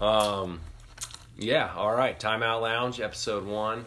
[0.00, 0.60] um,
[1.38, 1.72] yeah.
[1.74, 2.18] All right.
[2.18, 3.84] Timeout Lounge, episode one.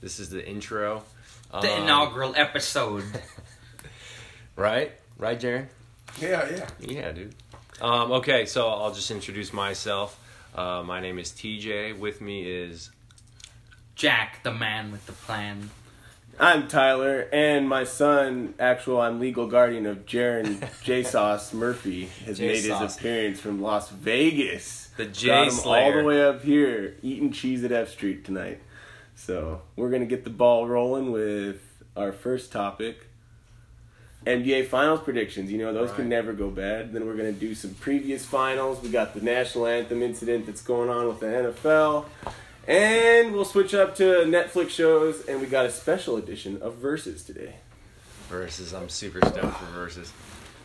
[0.00, 1.04] This is the intro.
[1.50, 3.04] The Um, inaugural episode.
[4.54, 4.92] Right.
[5.16, 5.68] Right, Jared.
[6.20, 6.68] Yeah, yeah.
[6.78, 7.34] Yeah, dude.
[7.80, 10.20] Um, okay, so I'll just introduce myself.
[10.54, 11.98] Uh, my name is TJ.
[11.98, 12.90] With me is
[13.96, 15.70] Jack, the man with the plan.
[16.42, 22.40] I'm Tyler, and my son, actual, I'm legal guardian of Jaron J Sauce Murphy, has
[22.40, 24.90] made his appearance from Las Vegas.
[24.96, 25.84] the J Slayer.
[25.84, 28.60] all the way up here, eating cheese at F Street tonight.
[29.14, 31.62] So we're gonna get the ball rolling with
[31.96, 33.06] our first topic.
[34.26, 35.52] NBA Finals predictions.
[35.52, 36.92] You know those can never go bad.
[36.92, 38.82] Then we're gonna do some previous finals.
[38.82, 42.06] We got the national anthem incident that's going on with the NFL,
[42.66, 45.26] and we'll switch up to Netflix shows.
[45.26, 47.56] And we got a special edition of Versus today.
[48.28, 48.72] Versus.
[48.72, 50.12] I'm super stoked for versus.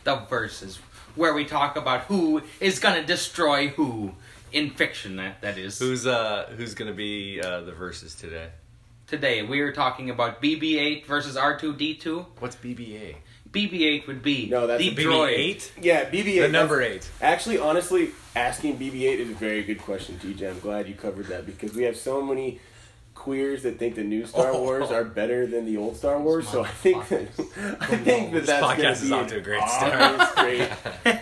[0.04, 0.78] The verses,
[1.16, 4.14] where we talk about who is gonna destroy who
[4.52, 5.16] in fiction.
[5.16, 5.78] That that is.
[5.78, 8.48] Who's uh Who's gonna be uh, the versus today?
[9.06, 12.26] Today we are talking about BB-8 versus R2D2.
[12.38, 13.16] What's BB-8?
[13.50, 14.94] BB-8 would be No, that's the.
[14.94, 15.70] BB-8.
[15.80, 16.42] Yeah, BB-8.
[16.42, 17.10] The number eight.
[17.20, 20.48] Actually, honestly, asking BB-8 is a very good question, TJ.
[20.50, 22.60] I'm glad you covered that because we have so many
[23.14, 24.62] queers that think the new Star Oh.
[24.62, 26.48] Wars are better than the old Star Wars.
[26.48, 27.22] So I think that
[27.80, 31.20] I think that This that's podcast gonna is be off to a great honest, great,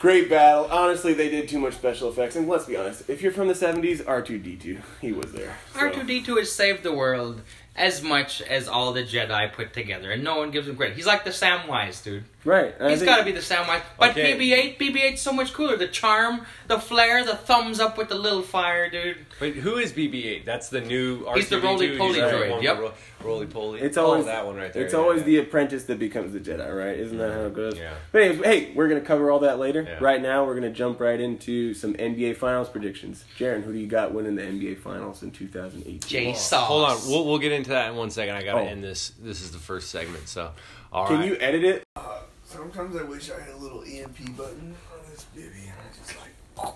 [0.00, 0.66] great battle.
[0.70, 3.08] Honestly, they did too much special effects, and let's be honest.
[3.10, 5.54] If you're from the '70s, R2D2, he was there.
[5.74, 5.80] So.
[5.80, 7.42] R2D2 has saved the world
[7.76, 10.96] as much as all the Jedi put together, and no one gives him credit.
[10.96, 12.24] He's like the Samwise, dude.
[12.44, 12.74] Right?
[12.78, 13.82] and I He's think- got to be the Samwise.
[13.98, 14.34] But Okay.
[14.38, 15.76] BB-8, BB-8's so much cooler.
[15.76, 19.18] The charm, the flair, the thumbs up with the little fire, dude.
[19.40, 20.44] Wait, who is BB-8?
[20.44, 21.26] That's the new.
[21.34, 21.62] He's R2D2?
[21.62, 22.78] roly-poly He's the droid, yep.
[22.78, 23.80] ro- Roly-poly.
[23.80, 24.82] It's Oh, always that one right there.
[24.84, 25.24] It's yeah, always yeah.
[25.26, 26.98] the apprentice that becomes the Jedi, right?
[26.98, 27.78] Isn't that how it goes?
[27.78, 27.94] Yeah.
[28.12, 29.82] But anyways, hey, we're gonna cover all that later.
[29.88, 29.96] Yeah.
[30.00, 33.24] Right now, we're gonna jump right into some NBA Finals predictions.
[33.38, 36.00] Jaron, who do you got winning the NBA Finals in 2018?
[36.00, 36.68] J Sauce.
[36.68, 38.34] Hold on, we'll we'll get into that in one second.
[38.34, 38.66] I gotta Oh.
[38.66, 39.12] end this.
[39.18, 40.50] This is the first segment, so
[40.92, 41.26] all Can right.
[41.28, 41.82] you edit it?
[41.96, 42.18] Uh,
[42.54, 46.16] sometimes I wish I had a little EMP button on this baby, and I just
[46.20, 46.74] like.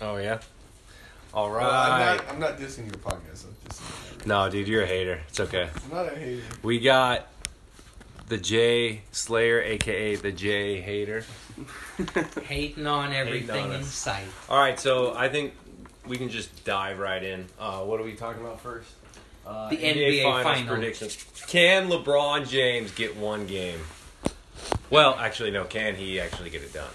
[0.00, 0.38] Oh yeah.
[1.34, 1.62] All right.
[1.66, 2.28] Well, I'm not.
[2.30, 3.44] I'm not dissing your podcast.
[3.46, 4.26] I'm dissing.
[4.26, 5.20] No, dude, you're a hater.
[5.28, 5.68] It's okay.
[5.84, 6.42] I'm not a hater.
[6.62, 7.26] We got
[8.28, 11.24] the J Slayer, aka the J Hater.
[12.44, 14.24] Hating on everything on in sight.
[14.48, 15.54] All right, so I think
[16.06, 17.46] we can just dive right in.
[17.58, 18.88] Uh, what are we talking about first?
[19.46, 20.68] Uh, The NBA Finals.
[20.68, 21.24] predictions.
[21.48, 23.80] Can LeBron James get one game?
[24.90, 25.64] Well, actually, no.
[25.64, 26.90] Can he actually get it done?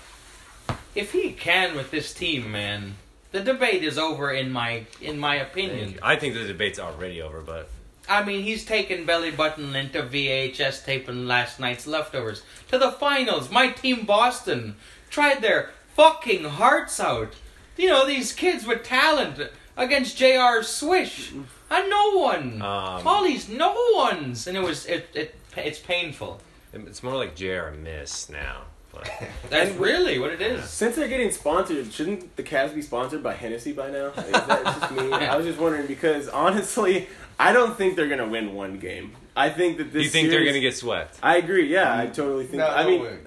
[0.94, 2.96] If he can with this team, man,
[3.31, 6.00] the debate is over in my in my opinion.
[6.02, 7.69] I think the debate's already over, but
[8.08, 12.91] I mean, he's taken belly button into VHS tape taping last night's leftovers to the
[12.91, 13.50] finals.
[13.50, 14.75] My team, Boston,
[15.09, 17.34] tried their fucking hearts out.
[17.78, 19.40] You know, these kids with talent
[19.75, 20.63] against J.R.
[20.63, 21.34] Swish.
[21.69, 22.62] A no one.
[22.62, 24.47] Um, All these no ones.
[24.47, 26.42] And it was, it, it it's painful.
[26.75, 27.72] It's more like J.R.
[27.72, 28.63] Miss now.
[28.94, 29.09] But
[29.50, 30.69] That's really what it is.
[30.69, 34.08] Since they're getting sponsored, shouldn't the Cavs be sponsored by Hennessy by now?
[34.08, 35.12] Is that just me?
[35.12, 37.08] I was just wondering because honestly,
[37.40, 39.13] I don't think they're gonna win one game.
[39.36, 40.03] I think that this.
[40.03, 41.19] you think they're series- gonna get swept?
[41.22, 41.68] I agree.
[41.72, 42.59] Yeah, I totally think.
[42.59, 43.19] No, I mean, win.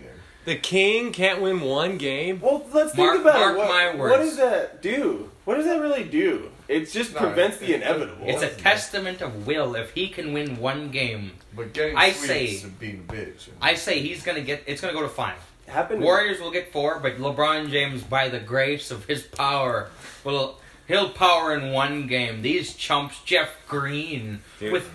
[0.46, 2.40] The King can't win one game.
[2.40, 3.58] Well, let's Mark- think about mark it.
[3.58, 4.10] What, my words.
[4.10, 5.30] what does that do?
[5.44, 6.50] What does that really do?
[6.68, 8.26] It just No, prevents it- the it- inevitable.
[8.28, 11.32] It's a testament of will if he can win one game.
[11.56, 13.48] But getting I say- being a bitch.
[13.60, 14.62] I say he's gonna get.
[14.66, 15.38] It's gonna go to five.
[15.66, 16.00] happened.
[16.02, 19.90] Warriors will get four, but LeBron James, by the grace of his power,
[20.24, 22.40] will he'll power in one game.
[22.40, 24.72] These chumps, Jeff Green, Dude.
[24.72, 24.88] with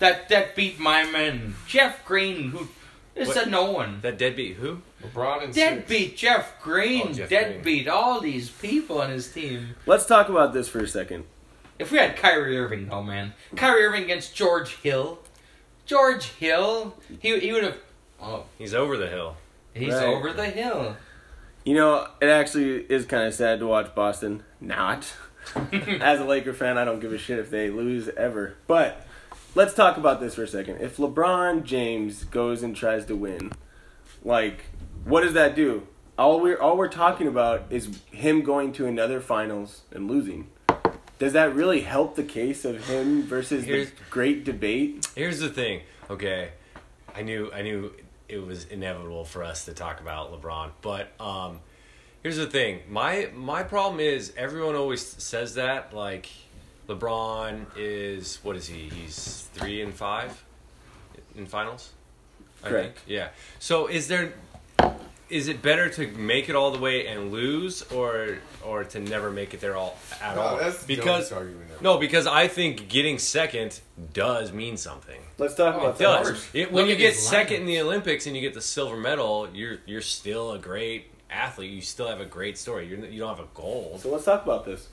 [0.00, 1.54] that that beat my men.
[1.68, 2.68] Jeff Green, who
[3.16, 3.46] is What?
[3.46, 4.00] a no one.
[4.02, 4.82] That deadbeat who?
[5.02, 5.56] LeBron and six.
[5.70, 9.74] Deadbeat Jeff Green, Oh, Jeff deadbeat all these people on his team.
[9.86, 11.24] Let's talk about this for a second.
[11.78, 15.18] If we had Kyrie Irving, though, man, Kyrie Irving against George Hill,
[15.84, 17.76] George Hill, he he would have.
[18.20, 19.36] Oh, He's over the hill.
[19.74, 20.04] he's Right.
[20.04, 20.96] over the hill.
[21.64, 25.12] You know, it actually is kind of sad to watch Boston not.
[26.00, 28.54] As a Laker fan, I don't give a shit if they lose ever.
[28.66, 29.05] But
[29.56, 30.80] let's talk about this for a second.
[30.80, 33.52] If LeBron James goes and tries to win,
[34.22, 34.66] like,
[35.04, 35.88] what does that do?
[36.18, 40.48] All we're all we're talking about is him going to another finals and losing.
[41.18, 45.06] Does that really help the case of him versus Here's- the great debate?
[45.14, 45.80] Here's the thing.
[46.10, 46.50] Okay,
[47.14, 47.92] I knew I knew
[48.28, 51.60] it was inevitable for us to talk about LeBron, but um,
[52.22, 52.80] here's the thing.
[52.88, 56.28] My my problem is everyone always says that like
[56.88, 58.88] LeBron is what is he?
[58.88, 60.44] He's three and five
[61.34, 61.92] in finals.
[62.64, 62.98] I Correct.
[62.98, 63.08] think.
[63.08, 63.28] Yeah.
[63.58, 64.34] So is there
[65.28, 69.30] is it better to make it all the way and lose, or or to never
[69.32, 70.56] make it there all at No, all?
[70.56, 71.82] that's because dumbest argument ever.
[71.82, 73.80] no, because I think getting second
[74.12, 75.20] does mean something.
[75.38, 76.24] Let's talk Oh, about It that.
[76.24, 76.48] does.
[76.54, 77.60] It, when Look you get second lineup.
[77.60, 81.72] in the Olympics and you get the silver medal, you're you're still a great athlete.
[81.72, 82.86] You still have a great story.
[82.86, 84.00] You're, you don't have a gold.
[84.02, 84.86] So let's talk about this.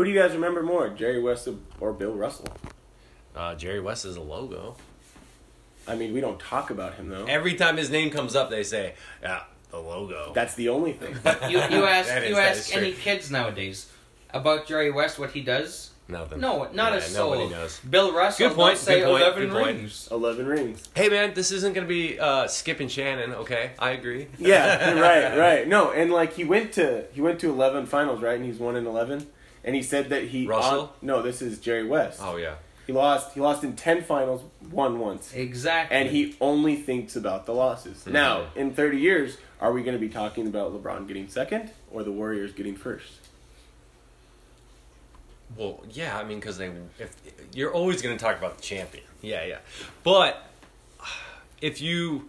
[0.00, 1.46] Who do you guys remember more, Jerry West
[1.78, 2.48] or Bill Russell?
[3.36, 4.76] Uh, Jerry West is a logo.
[5.86, 7.26] I mean, we don't talk about him though.
[7.26, 11.16] Every time his name comes up, they say, "Yeah, the logo." That's the only thing.
[11.50, 13.92] You you ask That is- you that ask is any kids nowadays
[14.30, 15.90] about Jerry West what he does.
[16.08, 16.40] Nothing.
[16.40, 17.34] No, not Yeah, a soul.
[17.34, 17.78] Nobody knows.
[17.80, 19.76] Bill Russell Good point, they'll say good point, eleven good point.
[19.76, 20.08] rings.
[20.10, 20.88] Eleven rings.
[20.94, 23.34] Hey man, this isn't gonna be uh, Skip and Shannon.
[23.34, 24.28] Okay, I agree.
[24.38, 25.68] Yeah, right, right.
[25.68, 28.36] No, and like he went to he went to eleven finals, right?
[28.36, 29.26] And he's one in eleven.
[29.64, 30.80] And he said that he Russell?
[30.80, 32.20] on- no, this is Jerry West.
[32.22, 32.54] Oh yeah.
[32.86, 33.34] He lost.
[33.34, 35.96] He lost in ten finals, won once, Exactly.
[35.96, 38.04] and he only thinks about the losses.
[38.06, 42.02] Now, in thirty years, are we going to be talking about LeBron getting second or
[42.02, 43.12] the Warriors getting first?
[45.56, 47.14] Well, yeah, I mean, because they, if
[47.54, 49.58] you're always going to talk about the champion, yeah, yeah,
[50.04, 50.42] but
[51.60, 52.28] if you,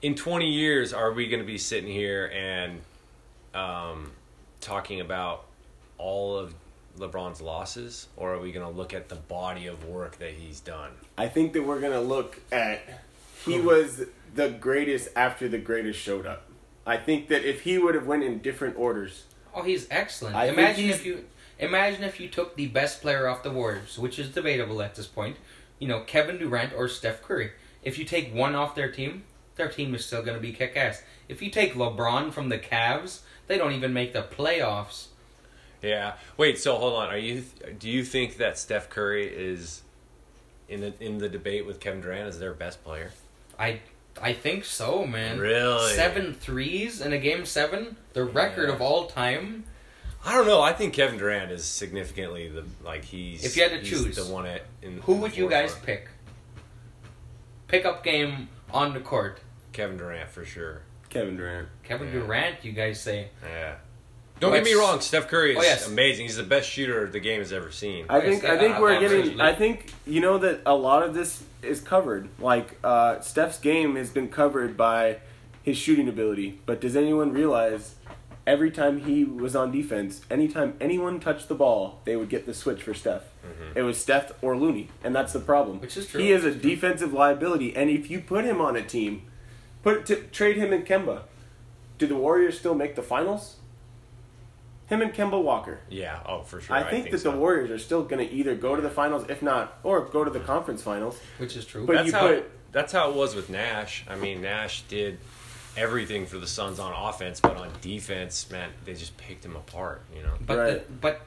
[0.00, 2.80] in 20 years, are we going to be sitting here and
[3.54, 4.12] um,
[4.60, 5.44] talking about
[6.02, 6.54] all of
[6.98, 10.60] LeBron's losses, or are we going to look at the body of work that he's
[10.60, 10.90] done?
[11.16, 12.82] I think that we're going to look at
[13.44, 13.66] he hmm.
[13.66, 14.04] was
[14.34, 16.44] the greatest after the greatest showed up.
[16.86, 20.36] I think that if he would have went in different orders, oh, he's excellent.
[20.36, 21.24] I imagine he's- if you
[21.58, 25.06] imagine if you took the best player off the Warriors, which is debatable at this
[25.06, 25.36] point.
[25.78, 27.52] You know, Kevin Durant or Steph Curry.
[27.82, 29.24] If you take one off their team,
[29.56, 31.02] their team is still going to be kick ass.
[31.28, 35.06] If you take LeBron from the Cavs, they don't even make the playoffs.
[35.82, 36.14] Yeah.
[36.36, 36.58] Wait.
[36.58, 37.08] So hold on.
[37.08, 37.44] Are you?
[37.78, 39.82] Do you think that Steph Curry is
[40.68, 43.10] in the in the debate with Kevin Durant as their best player?
[43.58, 43.80] I
[44.20, 45.38] I think so, man.
[45.38, 45.92] Really?
[45.94, 48.74] Seven threes in a game seven, the record Yeah.
[48.74, 49.64] of all time.
[50.24, 50.62] I don't know.
[50.62, 53.44] I think Kevin Durant is significantly the like he's.
[53.44, 55.86] If you had to choose, the one at in Who in would you guys forefront.
[55.86, 56.08] pick?
[57.68, 59.40] Pickup game on the court.
[59.72, 60.82] Kevin Durant for sure.
[61.08, 61.68] Kevin Durant.
[61.82, 62.20] Kevin Yeah.
[62.20, 63.28] Durant, you guys say.
[63.42, 63.76] Yeah.
[64.42, 65.00] Don't get me wrong.
[65.00, 65.86] Steph Curry is Oh, yes.
[65.86, 66.26] amazing.
[66.26, 68.06] He's the best shooter the game has ever seen.
[68.08, 69.40] I think I think we're getting.
[69.40, 72.28] I think you know that a lot of this is covered.
[72.40, 75.18] Like uh, Steph's game has been covered by
[75.62, 77.94] his shooting ability, but does anyone realize?
[78.44, 82.52] Every time he was on defense, anytime anyone touched the ball, they would get the
[82.52, 83.22] switch for Steph.
[83.76, 85.80] It was Steph or Looney, and that's the problem.
[85.80, 86.20] Which is true.
[86.20, 89.22] He is a defensive liability, and if you put him on a team,
[89.84, 91.22] put t- trade him in Kemba,
[91.98, 93.58] do the Warriors still make the finals?
[94.92, 95.80] Him and Kemba Walker.
[95.88, 96.20] yeah.
[96.26, 96.76] Oh, for sure.
[96.76, 97.30] I think, that so.
[97.30, 100.22] the Warriors are still going to either go to the finals, if not, or go
[100.22, 101.18] to the conference finals.
[101.38, 101.86] Which is true.
[101.86, 102.28] But That's you how.
[102.28, 104.04] put- That's how it was with Nash.
[104.06, 105.18] I mean, Nash did
[105.78, 110.02] everything for the Suns on offense, but on defense, man, they just picked him apart.
[110.14, 110.34] You know.
[110.44, 111.22] But the, but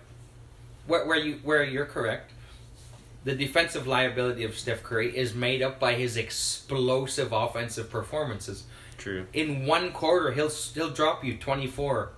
[0.86, 2.34] where, where you where you're correct,
[3.24, 8.66] the defensive liability of Steph Curry is made up by his explosive offensive performances.
[9.00, 9.26] True.
[9.34, 12.12] In one quarter, he'll he'll drop you 24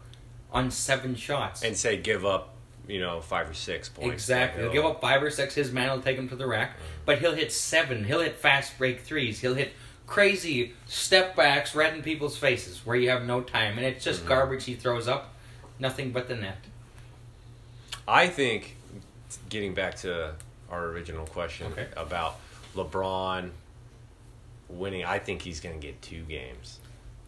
[0.58, 1.64] on seven shots.
[1.64, 2.56] And say give up,
[2.88, 4.14] you know, five or six points.
[4.14, 4.64] Exactly.
[4.64, 5.54] He'll give up five or six.
[5.54, 6.72] His man will take him to the rack.
[6.72, 6.84] Mm-hmm.
[7.06, 8.04] But he'll hit seven.
[8.04, 9.40] He'll hit fast break threes.
[9.40, 9.74] He'll hit
[10.08, 13.78] crazy step backs right in people's faces where you have no time.
[13.78, 14.30] And it's just mm-hmm.
[14.30, 15.34] garbage he throws up.
[15.80, 16.58] Nothing but the net.
[18.08, 18.78] I think,
[19.50, 20.34] getting back to
[20.72, 21.88] our original question Okay.
[21.96, 22.40] about
[22.76, 23.52] LeBron
[24.70, 26.80] winning, I think he's going to get two games.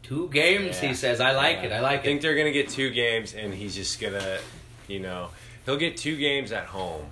[0.09, 0.89] Two games, Yeah.
[0.89, 1.21] he says.
[1.21, 1.65] I like Yeah.
[1.65, 1.71] it.
[1.73, 1.99] I like it.
[1.99, 2.21] I think it.
[2.23, 4.39] they're going to get two games, and he's just going to,
[4.87, 5.29] you know,
[5.65, 7.05] he'll get two games at home.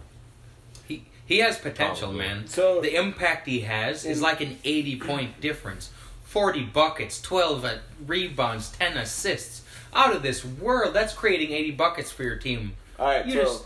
[0.88, 2.18] He, he has potential, Probably.
[2.27, 2.48] man.
[2.48, 5.92] So- the impact he has is like an 80 point difference.
[6.24, 7.75] 40 buckets, 12 uh,
[8.08, 9.62] rebounds, 10 assists.
[9.94, 10.94] Out of this world.
[10.96, 12.74] That's creating 80 buckets for your team.
[13.00, 13.63] All right, You so just-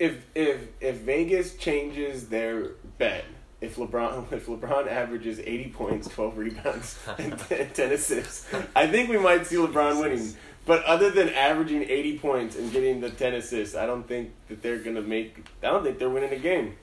[0.00, 3.24] if if if Vegas changes their bet,
[3.62, 9.08] if LeBron if LeBron averages eighty points, twelve rebounds, and 10, 10 assists, I think
[9.08, 10.34] we might see LeBron winning.
[10.66, 14.62] But other than averaging eighty points and getting the ten assists, I don't think that
[14.62, 15.46] they're gonna make.
[15.62, 16.76] I don't think they're winning a game.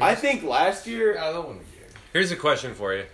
[0.00, 1.18] I think last year.
[1.18, 1.90] I don't want to get.
[2.12, 3.04] Here's a question for you.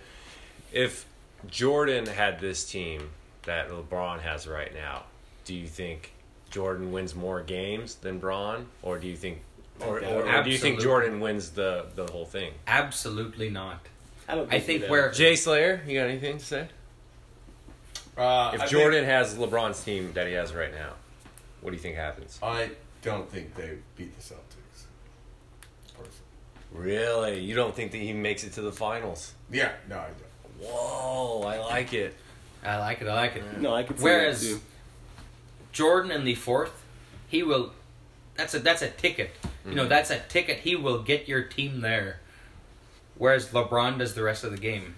[0.71, 1.05] If
[1.47, 3.09] Jordan had this team
[3.43, 5.03] that LeBron has right now,
[5.45, 6.13] do you think
[6.49, 8.67] Jordan wins more games than Bron?
[8.81, 9.39] Or do you think
[9.85, 12.53] or, or, or do you think Jordan wins the, the whole thing?
[12.67, 13.79] Absolutely not.
[14.27, 14.53] I don't.
[14.53, 16.67] I think where Jay Slayer, you got anything to say?
[18.17, 20.91] Uh, If I Jordan has LeBron's team that he has right now,
[21.61, 22.37] what do you think happens?
[22.43, 22.69] I
[23.01, 24.83] don't think they beat the Celtics.
[25.93, 26.11] Personally.
[26.73, 27.39] Really?
[27.39, 29.33] You don't think that he makes it to the finals?
[29.49, 30.69] Yeah, no, I don't.
[30.69, 32.15] Whoa, I like it.
[32.63, 33.07] I like it.
[33.07, 33.61] I like it.
[33.61, 34.59] No, I could see Whereas-
[35.71, 36.83] Jordan in the fourth,
[37.27, 37.71] he will.
[38.35, 39.31] That's a that's a ticket.
[39.67, 40.59] You know, that's a ticket.
[40.59, 42.19] He will get your team there.
[43.17, 44.95] Whereas LeBron does the rest of the game.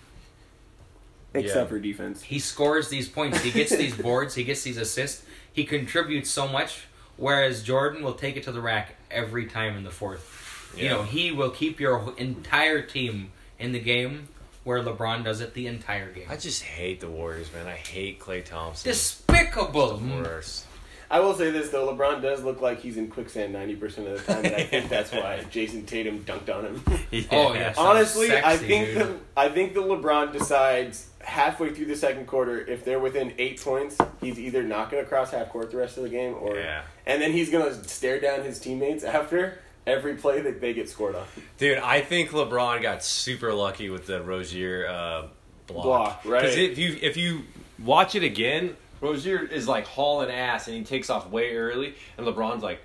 [1.34, 1.66] Except Yeah.
[1.66, 2.24] for defense.
[2.24, 3.42] He scores these points.
[3.42, 4.36] He gets these boards.
[4.36, 5.24] He gets these assists.
[5.52, 6.82] He contributes so much.
[7.18, 10.74] Whereas Jordan will take it to the rack every time in the fourth.
[10.78, 14.28] You know, he will keep your entire team in the game.
[14.64, 16.28] Where LeBron does it the entire game.
[16.30, 17.66] I just hate the Warriors, man.
[17.66, 18.92] I hate Klay Thompson.
[18.92, 19.98] Despicable.
[19.98, 20.66] The worst.
[21.12, 24.26] I will say this though, LeBron does look like he's in quicksand ninety percent of
[24.26, 26.84] the time, and I think that's why Jayson Tatum dunked on him.
[27.32, 27.76] Oh, yes.
[27.76, 28.98] So Honestly, I think dude.
[28.98, 33.62] the I think the LeBron decides halfway through the second quarter if they're within eight
[33.62, 36.56] points, he's either not going to cross half court the rest of the game, or
[36.58, 36.84] Yeah.
[37.06, 40.90] and then he's going to stare down his teammates after every play that they get
[40.90, 41.26] scored on.
[41.58, 45.28] Dude, I think LeBron got super lucky with the Rozier uh,
[45.68, 45.84] block.
[45.84, 46.42] Block, right.
[46.44, 47.42] Because if you if you
[47.84, 52.26] watch it again, Rozier is like hauling ass and he takes off way early, and
[52.26, 52.80] LeBron's like,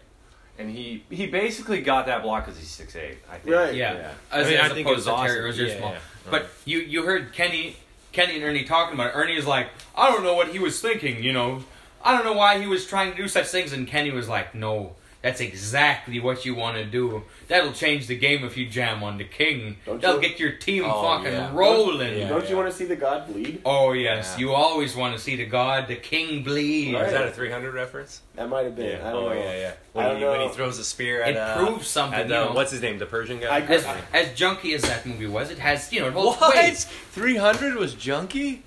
[0.58, 3.18] and he he basically got that block because he's six eight.
[3.30, 3.54] I think.
[3.54, 3.74] Right.
[3.74, 5.44] Yeah, I as, mean, as I think opposed it was to Terry awesome.
[5.44, 5.92] Rozier Yeah, small.
[5.92, 5.98] yeah.
[6.30, 7.76] But you you heard Kenny
[8.12, 9.12] Kenny and Ernie talking about it.
[9.14, 11.22] Ernie is like, I don't know what he was thinking.
[11.22, 11.62] You know,
[12.02, 13.72] I don't know why he was trying to do such things.
[13.74, 14.96] And Kenny was like, No,
[15.26, 17.24] that's exactly what you want to do.
[17.48, 19.76] That'll change the game if you jam on the king.
[19.84, 21.50] Don't That'll you- get your team Oh, fucking yeah.
[21.52, 22.16] rolling.
[22.18, 22.28] Yeah.
[22.28, 23.60] Don't you want to see the God bleed?
[23.64, 24.40] Oh yes, Yeah.
[24.46, 26.94] you always want to see the god, the king bleed.
[26.94, 27.06] Right.
[27.06, 28.22] Is that a three hundred reference?
[28.36, 29.00] That might have been.
[29.00, 29.34] I don't oh know.
[29.34, 29.72] yeah, yeah.
[29.94, 32.28] I When, don't he, when he throws a spear at It uh, proves something, at,
[32.28, 32.52] you uh, know.
[32.52, 32.98] What's his name?
[32.98, 33.48] The Persian guy.
[33.48, 33.76] I agree.
[33.76, 36.54] As, as junky as that movie was, it has you know it holds what?
[36.54, 36.76] weight.
[37.10, 38.60] Three hundred was junky.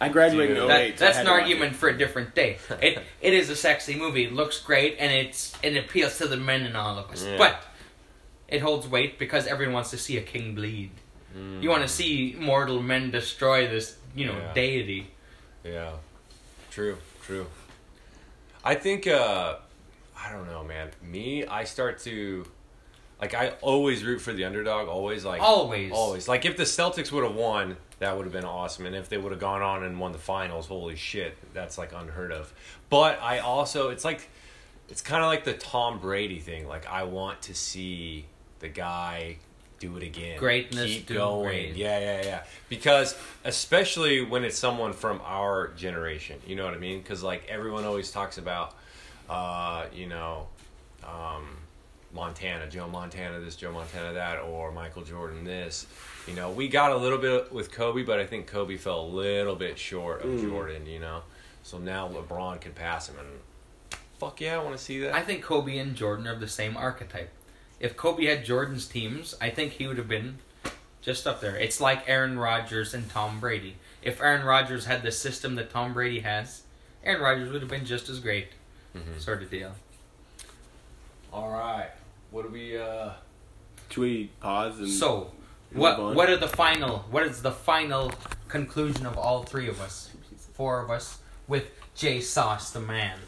[0.00, 0.64] I graduated Dude.
[0.64, 0.98] in 08.
[0.98, 2.58] so I that's had an argument for a different day.
[2.80, 4.24] It it is a sexy movie.
[4.24, 7.24] It looks great and it's it appeals to the men in all of us.
[7.24, 7.36] Yeah.
[7.36, 7.62] But
[8.48, 10.90] it holds weight because everyone wants to see a king bleed.
[11.60, 14.52] You want to see mortal men destroy this, you know, Yeah.
[14.54, 15.06] deity.
[15.62, 15.92] Yeah,
[16.70, 17.46] true, true.
[18.64, 19.56] I think uh
[20.20, 20.90] I don't know, man.
[21.02, 22.44] Me, I start to
[23.20, 24.88] like I always root for the underdog.
[24.88, 25.92] Always like Always.
[25.92, 28.86] always like if the Celtics would have won, that would have been awesome.
[28.86, 31.92] And if they would have gone on and won the finals, holy shit, that's like
[31.92, 32.52] unheard of.
[32.90, 34.28] But I also, it's like
[34.88, 36.68] it's kind of like the Tom Brady thing.
[36.68, 38.24] Like I want to see
[38.60, 39.38] the guy
[39.78, 40.38] do it again.
[40.38, 41.44] Greatness Keep going.
[41.48, 41.76] great.
[41.76, 42.42] Yeah, yeah, yeah.
[42.68, 47.00] Because especially when it's someone from our generation, you know what I mean?
[47.00, 48.74] Because like everyone always talks about,
[49.30, 50.48] uh, you know,
[51.04, 51.46] um,
[52.12, 55.86] Montana, Joe Montana, this, Joe Montana, that, or Michael Jordan, this.
[56.26, 59.06] You know, we got a little bit with Kobe, but I think Kobe fell a
[59.06, 60.86] little bit short of Jordan.
[60.86, 61.22] You know,
[61.62, 65.14] so now LeBron can pass him, and fuck yeah, I want to see that.
[65.14, 67.30] I think Kobe and Jordan are the same archetype.
[67.80, 70.38] If Kobe had Jordan's teams, I think he would have been
[71.00, 71.56] just up there.
[71.56, 73.76] It's like Aaron Rodgers and Tom Brady.
[74.02, 76.62] If Aaron Rodgers had the system that Tom Brady has,
[77.04, 78.48] Aaron Rodgers would have been just as great.
[78.96, 79.20] Mhm.
[79.20, 79.74] Sort of deal.
[81.32, 81.90] All right,
[82.30, 82.76] what do we?
[82.78, 83.10] uh
[83.90, 85.32] Should we pause and So,
[85.72, 86.14] what on?
[86.14, 87.00] what are the final?
[87.10, 88.12] What is the final
[88.48, 90.10] conclusion of all three of us,
[90.54, 93.18] four of us, with Jay Sauce, the man?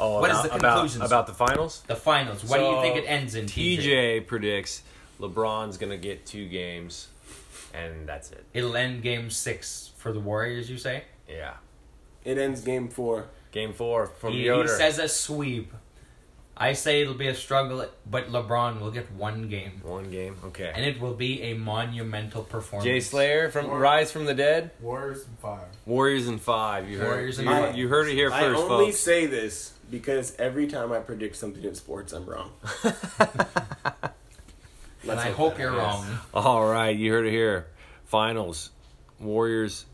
[0.00, 1.82] Oh, What is about, the about, about the finals?
[1.88, 2.44] The finals.
[2.44, 3.46] What do you think it ends in?
[3.46, 3.78] TJ?
[3.78, 4.82] TJ predicts
[5.18, 7.08] LeBron's gonna get two games,
[7.74, 8.44] and that's it.
[8.54, 10.70] It'll end game six for the Warriors.
[10.70, 11.02] You say?
[11.28, 11.54] Yeah,
[12.24, 13.26] It ends game four.
[13.50, 14.62] game four from He, Yoder.
[14.62, 15.72] he says a sweep.
[16.60, 20.36] I say it'll be a struggle, but LeBron will get one game, one game.
[20.46, 20.72] Okay.
[20.74, 22.84] and it will be a monumental performance.
[22.84, 24.72] Jay Slayer from War- Rise from the Dead.
[24.80, 25.68] Warriors and five.
[25.86, 26.88] Warriors in five.
[26.90, 27.06] You heard.
[27.06, 27.76] Warriors in you, five.
[27.76, 28.98] you heard it here I first, only folks.
[28.98, 32.50] say this because every time I predict something in sports, I'm wrong.
[35.08, 36.08] and I hope hope you're happens.
[36.10, 36.18] wrong.
[36.34, 37.68] All right, you heard it here.
[38.04, 38.70] Finals.
[39.20, 39.86] Warriors.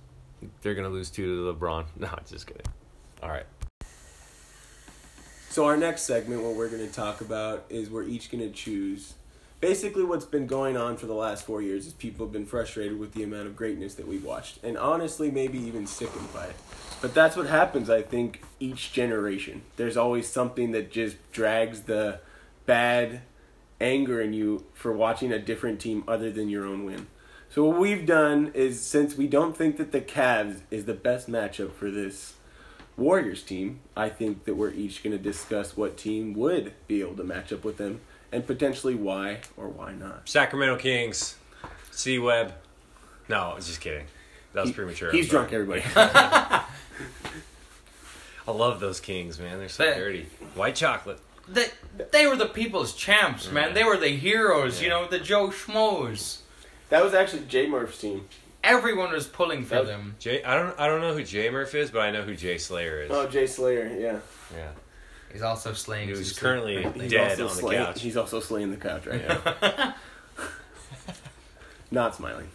[0.62, 1.85] They're gonna lose two to LeBron.
[1.97, 2.66] No, just kidding.
[3.23, 3.44] All right.
[5.54, 8.50] So our next segment, what we're going to talk about is we're each going to
[8.50, 9.14] choose.
[9.61, 12.99] Basically, what's been going on for the last four years is people have been frustrated
[12.99, 16.56] with the amount of greatness that we've watched, and honestly, maybe even sickened by it.
[17.00, 19.62] But that's what happens, I think, each generation.
[19.76, 22.18] There's always something that just drags the
[22.66, 23.20] bad
[23.80, 27.06] anger in you for watching a different team other than your own win.
[27.49, 31.30] So what we've done is, since we don't think that the Cavs is the best
[31.30, 32.34] matchup for this
[32.96, 37.16] Warriors team, I think that we're each going to discuss what team would be able
[37.16, 40.28] to match up with them and potentially why or why not.
[40.28, 41.36] Sacramento Kings.
[41.90, 42.54] C Web.
[43.28, 44.06] No, I was just kidding.
[44.52, 45.10] That was He- premature.
[45.10, 45.82] He's drunk, everybody.
[45.96, 46.64] I
[48.52, 49.58] love those Kings, man.
[49.58, 50.26] They're so They- dirty.
[50.54, 51.18] White chocolate.
[51.48, 51.66] They,
[52.10, 53.74] they were the people's champs, man.
[53.74, 56.38] They were the heroes, you know, the Joe Schmoes.
[56.88, 58.26] that was actually J Murph's team.
[58.64, 59.87] Everyone was pulling for Yep.
[59.87, 60.16] them.
[60.18, 62.59] Jay, I don't I don't know who Jay Murph is, but I know who Jay
[62.59, 63.11] Slayer is.
[63.11, 64.18] Oh, Jay Slayer, yeah.
[64.56, 64.71] yeah,
[65.33, 66.09] He's also slaying.
[66.09, 66.40] who's Susan.
[66.40, 68.00] currently He's dead also on the slaying, couch.
[68.00, 69.94] He's also slaying the couch right now.
[71.90, 72.49] Not smiling.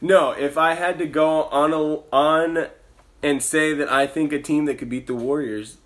[0.00, 2.66] No, if I had to go on a, on
[3.22, 5.78] and say that I think a team that could beat the Warriors,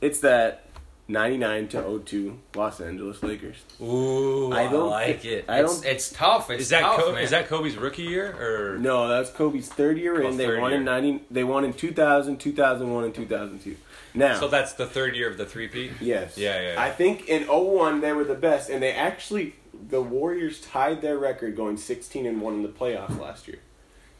[0.00, 0.64] it's that
[1.08, 3.56] 99 to 02 Los Angeles Lakers.
[3.80, 5.44] Ooh, I, I don't like thi- it.
[5.48, 6.50] I It's, don't it's tough.
[6.50, 7.22] It's Is that tough, Ko- man.
[7.24, 10.36] is that Kobe's rookie year or No, that's Kobe's third year Oh, in.
[10.36, 13.76] They third won in 90 they won in 2000, 2001 and 2002.
[14.14, 15.90] Now, So that's the third year of the three P.
[16.00, 16.36] Yes.
[16.36, 16.82] Yeah, yeah, yeah.
[16.82, 19.54] I think in 01 they were the best, and they actually
[19.88, 23.60] the Warriors tied their record going 16 and one in the playoffs last year.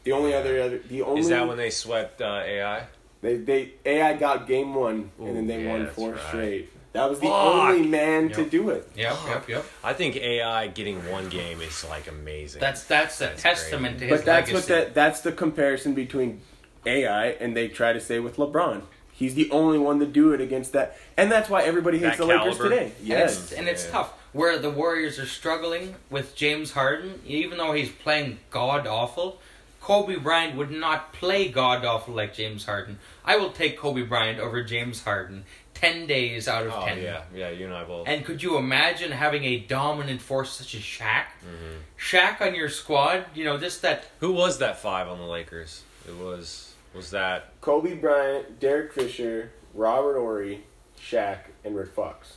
[0.05, 2.87] The only other other the only Is that when they swept uh, AI?
[3.21, 6.21] they they AI got game one and then they yeah, won four right.
[6.29, 6.69] straight.
[6.93, 7.33] That was the Fuck.
[7.35, 8.89] only man to do it.
[8.95, 9.65] Yep, yep, yep.
[9.83, 12.59] I think AI getting one game is like amazing.
[12.61, 14.07] That's that's a That's testament great.
[14.09, 14.53] to his But that's legacy.
[14.73, 16.41] what that that's the comparison between
[16.87, 18.81] AI and they try to say with LeBron.
[19.11, 22.23] He's the only one to do it against that, and that's why everybody hates That
[22.27, 22.69] the Lakers caliber.
[22.75, 22.85] today.
[22.99, 23.91] And Yes, it's, and it's Yeah.
[23.91, 24.13] tough.
[24.31, 29.39] Where the Warriors are struggling with James Harden, even though he's playing god awful,
[29.81, 32.99] Kobe Bryant would not play god awful like James Harden.
[33.25, 35.43] I will take Kobe Bryant over James Harden
[35.79, 37.01] ten days out of oh ten.
[37.01, 37.49] yeah, yeah.
[37.49, 38.07] You and I both.
[38.07, 41.25] And could you imagine having a dominant force such as Shaq?
[41.45, 41.77] Mhm.
[41.97, 45.83] Shaq on your squad, you know, just that Who was that five on the Lakers?
[46.07, 50.63] It was was that Kobe Bryant, Derek Fisher, Robert Horry,
[50.99, 52.33] Shaq, and Rick Fox.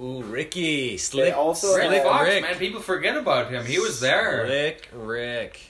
[0.00, 1.36] Ooh Ricky Slick.
[1.36, 2.42] also Rick had- Fox, Rick.
[2.42, 2.56] man.
[2.58, 3.64] People forget about him.
[3.64, 4.44] He was there.
[4.46, 5.60] Slick Rick.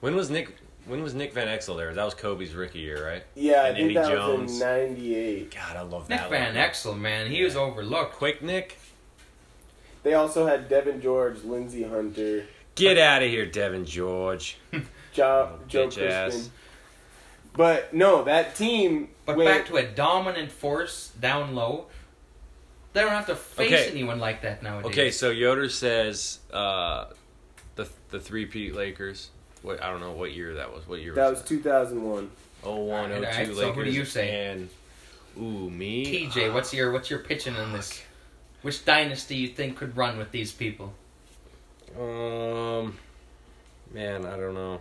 [0.00, 0.56] When was Nick?
[0.86, 1.94] When was Nick Van Exel there?
[1.94, 3.22] That was Kobe's rookie year, right?
[3.34, 4.50] Yeah, I And think Eddie that Jones.
[4.52, 5.54] was in '98.
[5.54, 6.30] God, I love Nick that.
[6.30, 6.70] Van lineup.
[6.70, 8.14] Exel, man, he was overlooked.
[8.16, 8.78] Quick Nick.
[10.02, 14.56] They also had Devin George, Lindsey Hunter, Get out of here, Devin George.
[15.12, 16.08] jo- Oh, Joe Crispin.
[16.10, 16.50] ass.
[17.54, 19.10] But no, that team.
[19.26, 21.86] But went- back to a dominant force down low.
[22.94, 23.90] They don't have to face Okay.
[23.90, 24.90] anyone like that nowadays.
[24.90, 27.06] Okay, so Yoder says uh,
[27.76, 29.30] the the three Pete Lakers.
[29.62, 30.86] What I don't know what year that was.
[30.86, 32.30] What year that was was 2001.
[32.64, 33.56] Oh one, Alright, oh two alright, Lakers.
[33.58, 34.46] so who do you say?
[34.46, 34.68] And
[35.38, 36.04] ooh, me.
[36.06, 38.02] TJ, what's your what's your pitching in this?
[38.62, 40.94] Which dynasty you think could run with these people?
[41.98, 42.96] Um,
[43.92, 44.80] man, I don't know.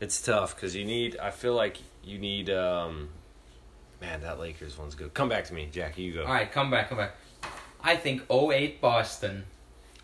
[0.00, 1.16] It's tough because you need.
[1.18, 2.50] I feel like you need.
[2.50, 3.08] Um,
[4.00, 5.14] man, that Lakers one's good.
[5.14, 6.02] Come back to me, Jackie.
[6.02, 6.24] You go.
[6.24, 7.14] All right, come back, come back.
[7.82, 9.44] I think 08 Boston.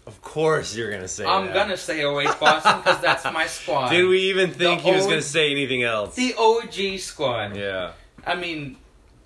[0.06, 1.24] Of course, you're gonna say.
[1.24, 1.54] I'm that.
[1.54, 3.88] gonna say 08 Boston because that's my squad.
[3.90, 6.14] Did we even think The he was old- gonna say anything else?
[6.14, 7.56] The OG squad.
[7.56, 7.92] yeah.
[8.26, 8.76] I mean,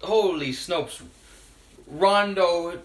[0.02, 1.00] holy Snopes.
[1.88, 2.78] Rondo,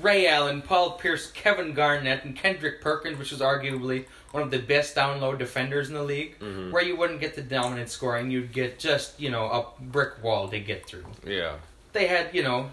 [0.00, 4.58] Ray Allen, Paul Pierce, Kevin Garnett, and Kendrick Perkins, which is arguably one of the
[4.58, 6.70] best down low defenders in the league, Mhm.
[6.70, 10.48] where you wouldn't get the dominant scoring, you'd get just, you know, a brick wall
[10.48, 11.06] to get through.
[11.26, 11.54] Yeah.
[11.94, 12.70] They had, you know,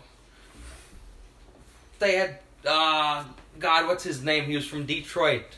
[1.99, 3.23] they had, uh,
[3.59, 4.45] God, what's his name?
[4.45, 5.57] He was from Detroit.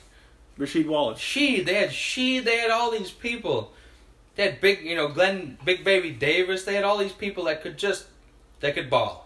[0.57, 1.19] Rasheed Wallace.
[1.19, 3.73] She, they had she, they had all these people.
[4.35, 6.63] They had big, you know, Glenn, Big Baby Davis.
[6.63, 8.05] They had all these people that could just,
[8.59, 9.25] that could ball.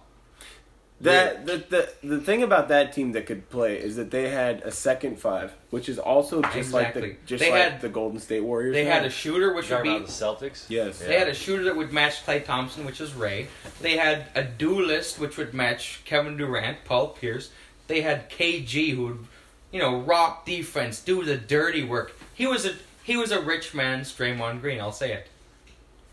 [1.01, 4.61] That the, the the thing about that team that could play is that they had
[4.61, 7.01] a second five, which is also just Exactly.
[7.01, 8.75] like the just They like had- the Golden State Warriors.
[8.75, 9.97] They had a shooter, which would be.
[9.97, 10.65] the Celtics.
[10.69, 10.99] Yes.
[10.99, 13.47] They had a shooter that would match Klay Thompson, which is Ray.
[13.81, 17.49] They had a duelist, which would match Kevin Durant, Paul Pierce.
[17.91, 19.25] They had KG, who would,
[19.69, 22.17] you know, rock defense, do the dirty work.
[22.33, 22.73] He was a
[23.03, 24.79] he was a rich man's Draymond Green.
[24.79, 25.27] I'll say it.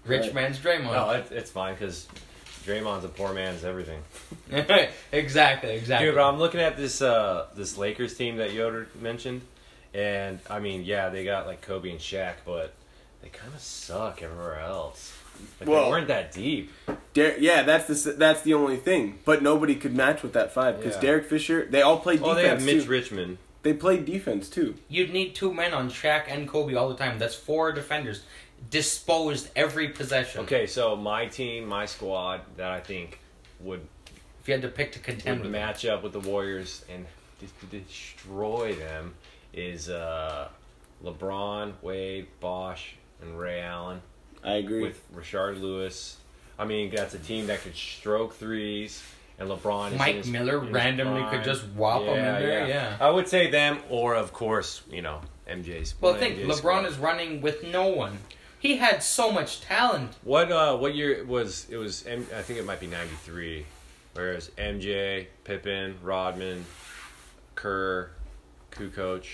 [0.05, 0.35] Rich Right.
[0.35, 0.93] man's Draymond.
[0.93, 2.09] No, it, it's fine because
[2.67, 4.03] Draymond's a poor man's everything.
[5.13, 6.07] exactly, exactly.
[6.09, 9.43] Dude, but I'm looking at this uh this Lakers team that Yoder mentioned,
[9.95, 12.75] and I mean, yeah, they got like Kobe and Shaq, but
[13.23, 15.13] they kind of suck everywhere else.
[15.61, 16.73] Like, Well- they weren't that deep.
[17.15, 19.19] Der- yeah, that's the that's the only thing.
[19.25, 21.01] But nobody could match with that five because Yeah.
[21.01, 21.67] Derek Fisher.
[21.69, 22.91] They all played Oh, defense they have Mitch too.
[22.91, 23.39] Richmond.
[23.63, 24.77] They played defense too.
[24.89, 27.19] You'd need two men on Shaq and Kobe all the time.
[27.19, 28.23] That's four defenders,
[28.71, 30.43] disposed every possession.
[30.43, 33.19] Okay, so my team, my squad that I think
[33.61, 33.81] would
[34.41, 37.05] If you had to pick to contend would with match up with the Warriors and
[37.41, 39.15] just to destroy them
[39.53, 40.49] is uh,
[41.05, 44.01] LeBron, Wade, Bosh, and Ray Allen.
[44.45, 44.83] I agree.
[44.83, 46.17] with Rashard Lewis.
[46.59, 49.03] I mean, that's a team that could stroke threes,
[49.39, 49.97] and LeBron.
[49.97, 51.31] Mike his- Miller randomly prime.
[51.37, 52.97] could just whop 'em in there, yeah.
[53.01, 55.95] I would say them, or of course, you know, MJ's.
[56.01, 56.85] Well, think MJ's LeBron squad.
[56.87, 58.19] is running with no one.
[58.59, 60.15] He had so much talent.
[60.25, 61.67] What uh, what year it was?
[61.71, 62.05] It was.
[62.09, 63.65] I think it might be '93.
[64.15, 66.65] Whereas MJ, Pippen, Rodman,
[67.55, 68.11] Kerr,
[68.73, 69.25] Kukoc,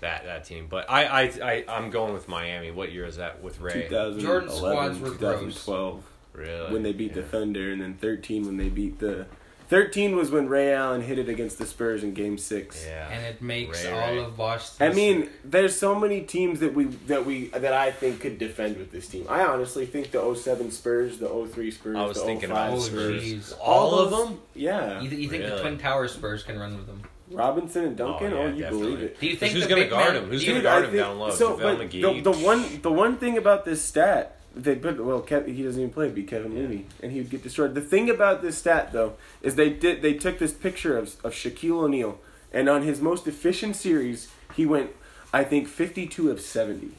[0.00, 0.66] that that team.
[0.68, 2.70] But I I, I I'm going with Miami.
[2.70, 3.88] What year is that with Ray?
[3.88, 6.72] 2011, Jordan squads were 2012 Really?
[6.72, 9.26] when they beat the Thunder, and then 13 when they beat the.
[9.68, 12.86] 13 was when Ray Allen hit it against the Spurs in Game Six.
[12.86, 13.06] Yeah.
[13.10, 14.18] And it makes Ray, all Ray.
[14.24, 14.90] of Boston.
[14.90, 18.78] I mean, there's so many teams that we that we that I think could defend
[18.78, 19.26] with this team.
[19.28, 22.56] I honestly think the 07 Spurs, the 03 Spurs, I was the oh thinking 05
[22.68, 23.22] about Oh, Spurs.
[23.22, 23.54] jeez.
[23.60, 24.40] All of them?
[24.54, 25.60] Yeah, you, you think the Really?
[25.60, 27.02] Twin Tower Spurs can run with them?
[27.30, 28.32] Robinson and Duncan.
[28.32, 28.80] Oh, Oh, you definitely.
[28.80, 29.20] believe it.
[29.20, 30.30] Do you think Who's gonna guard man- him?
[30.30, 31.30] Who's gonna guard I him think- down low?
[31.30, 32.22] So, but McGee?
[32.22, 35.80] the, the one the one thing about this stat they put well, Kev, he doesn't
[35.80, 36.06] even play.
[36.06, 37.74] It'd be Kevin Looney, and he would get destroyed.
[37.74, 39.12] The thing about this stat though
[39.42, 42.18] is they did they took this picture of of Shaquille O'Neal,
[42.52, 44.90] and on his most efficient series, he went,
[45.32, 46.92] I think, fifty two of seventy.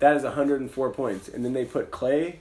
[0.00, 2.36] That is hundred and four points, and then they put Klay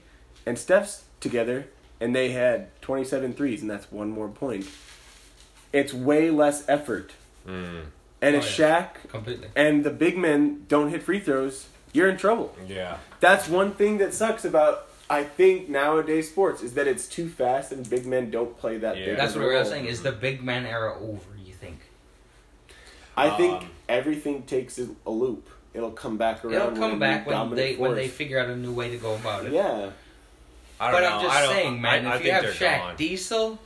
[0.45, 1.67] and Steph's together,
[2.01, 4.67] and they had 27 threes, and that's one more point.
[5.73, 7.11] It's way less effort,
[7.47, 7.83] Mm,
[8.21, 8.79] and Oh, if yeah.
[9.03, 9.47] Shaq Completely.
[9.55, 12.55] and the big men don't hit free throws, you're in trouble.
[12.67, 12.97] yeah.
[13.19, 17.71] That's one thing that sucks about I think nowadays sports is that it's too fast
[17.71, 19.05] and big men don't play that Yeah.
[19.05, 19.17] big.
[19.17, 19.65] That's what I was role.
[19.65, 19.85] saying.
[19.85, 21.21] Is the big man era over?
[21.45, 21.77] You think?
[23.15, 25.47] I think Um, everything takes a a loop.
[25.75, 26.53] It'll come back around.
[26.55, 29.13] It'll come back when dominant they when they figure out a new way to go
[29.13, 29.51] about it.
[29.53, 29.91] Yeah,
[30.79, 31.17] I don't But know.
[31.17, 32.07] I'm just I saying, man.
[32.07, 32.95] I, I if think you have they're Shaq gone.
[32.95, 33.59] Diesel,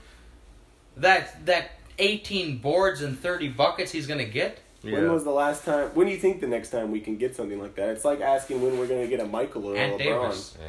[0.98, 4.60] that that 18 boards and 30 buckets he's gonna get.
[4.82, 5.90] When was the last time?
[5.94, 7.90] When do you think the next time we can get something like that?
[7.90, 9.98] It's like asking when we're gonna get a Michael or a LeBron.
[9.98, 10.58] Davis.
[10.60, 10.66] Yeah.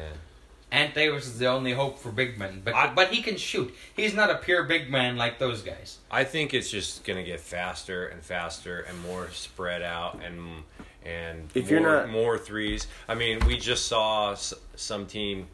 [0.73, 3.73] Ant Davis is the only hope for big men, but I- but he can shoot.
[3.95, 5.97] He's not a pure big man like those guys.
[6.09, 10.63] I think it's just gonna get faster and faster and more spread out and
[11.03, 12.85] and If more, you're not- more threes.
[13.07, 14.35] I mean, we just saw
[14.75, 15.47] some team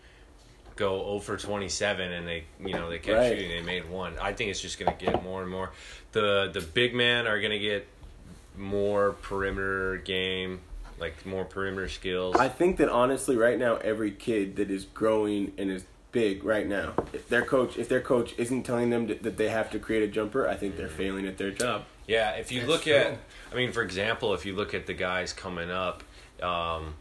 [0.77, 3.29] go 0 for 27 and they you know they kept Right.
[3.29, 3.49] shooting.
[3.49, 4.13] They made one.
[4.21, 5.71] I think it's just gonna get more and more.
[6.13, 7.87] The the big men are gonna get
[8.55, 10.61] more perimeter game,
[10.99, 12.35] like more perimeter skills.
[12.37, 16.65] I think that honestly, right now, every kid that is growing and is big right
[16.65, 19.79] now, if their coach, if their coach isn't telling them that that they have to
[19.79, 21.83] create a jumper, I think they're failing at their job.
[22.07, 22.93] Yeah, if you That's look true.
[22.93, 23.17] at,
[23.51, 26.03] I mean, for example, if you look at the guys coming up,
[26.41, 26.93] um,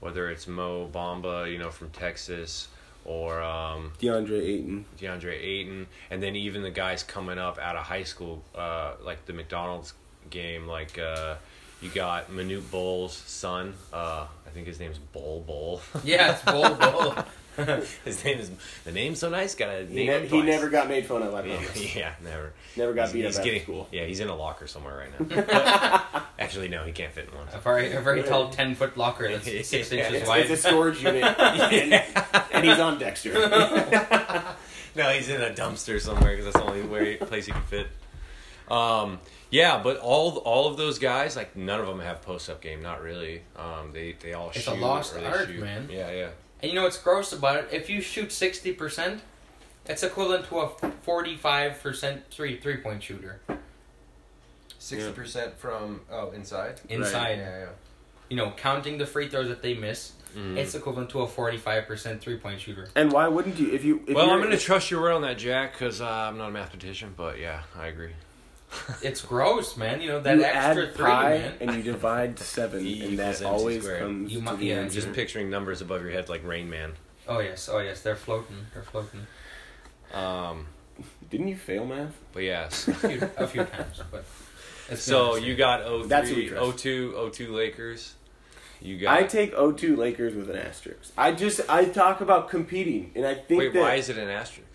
[0.00, 2.68] whether it's Mo Bamba, you know, from Texas,
[3.04, 4.84] or um, DeAndre Ayton.
[4.98, 9.26] DeAndre Ayton, and then even the guys coming up out of high school, uh, like
[9.26, 9.94] the McDonald's
[10.30, 11.36] game, like uh,
[11.80, 13.74] you got Manute Bol's son.
[13.92, 15.80] Uh, I think his name's Bol Bol.
[16.02, 17.24] Yeah, it's bold, bold.
[18.04, 18.50] his name is
[18.84, 19.54] the name's so nice.
[19.54, 20.06] Got a He, name.
[20.06, 20.44] ne- him he twice.
[20.44, 21.34] never got made fun of.
[21.34, 21.96] I Yeah, promise.
[21.96, 22.52] yeah, never.
[22.76, 23.88] Never got He's- beat up he's after getting- school.
[23.92, 25.42] Yeah, he's in a locker somewhere right now.
[25.44, 27.46] But- actually, no, he can't fit in one.
[27.52, 30.40] A very, a very tall 10 foot locker that's six Yeah, inches It's, wide.
[30.42, 31.92] it's a storage unit, and,
[32.52, 33.32] and he's on Dexter.
[34.96, 37.88] No, he's in a dumpster somewhere because that's the only way, place he can fit.
[38.70, 39.18] Um,
[39.50, 42.80] yeah, but all all of those guys, like none of them have post up game.
[42.82, 43.42] Not really.
[43.56, 44.78] Um, they they all It's a shoot.
[44.80, 45.60] lost or they art, shoot.
[45.60, 45.88] man.
[45.90, 46.28] Yeah, yeah.
[46.64, 47.68] And you know what's gross about it?
[47.72, 49.18] If you shoot 60%,
[49.84, 53.38] it's equivalent to a 45% three three point shooter.
[54.78, 56.80] Sixty percent from oh inside.
[56.88, 57.36] Inside.
[57.36, 57.66] Yeah, yeah.
[58.30, 60.56] You know, counting the free throws that they miss, Mm.
[60.56, 62.88] it's equivalent to a 45% three point shooter.
[62.96, 63.70] And why wouldn't you?
[63.70, 66.00] If you, if well, you're- I'm going to trust your word on that, Jack, because
[66.00, 67.12] uh, I'm not a mathematician.
[67.14, 68.12] But yeah, I agree.
[69.02, 70.00] It's gross, man.
[70.00, 71.54] You know, that you extra add three, pi man.
[71.60, 74.00] and you divide seven, E and that equals MC always squared.
[74.02, 75.00] comes You to the yeah, answer.
[75.00, 76.92] Just picturing numbers above your head like Rain Man.
[77.28, 77.68] Oh, yes.
[77.72, 78.02] Oh, yes.
[78.02, 78.66] They're floating.
[78.72, 79.26] They're floating.
[80.12, 80.66] Um,
[81.30, 82.14] Didn't you fail math?
[82.32, 82.88] but yes.
[82.88, 84.24] A few, a few times, but.
[84.90, 85.56] it's so you same.
[85.56, 86.78] got That's who we 03, trust.
[86.78, 88.14] 02, 02 Lakers.
[88.80, 89.16] You got.
[89.16, 91.12] I take 0-2 Lakers with an asterisk.
[91.16, 94.28] I just I talk about competing, and I think Wait, that why is it an
[94.28, 94.68] asterisk?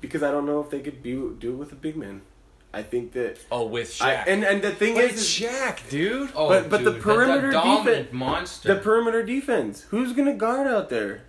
[0.00, 2.20] because I don't know if they could do do it with a big man.
[2.74, 4.24] I think that Oh, with I, Shaq.
[4.26, 6.30] and and the thing but is, it's is Shaq, dude.
[6.34, 8.74] Oh, but- but the dude, perimeter dominant defense- monster.
[8.74, 9.86] the perimeter defense.
[9.90, 11.22] Who's gonna guard out there?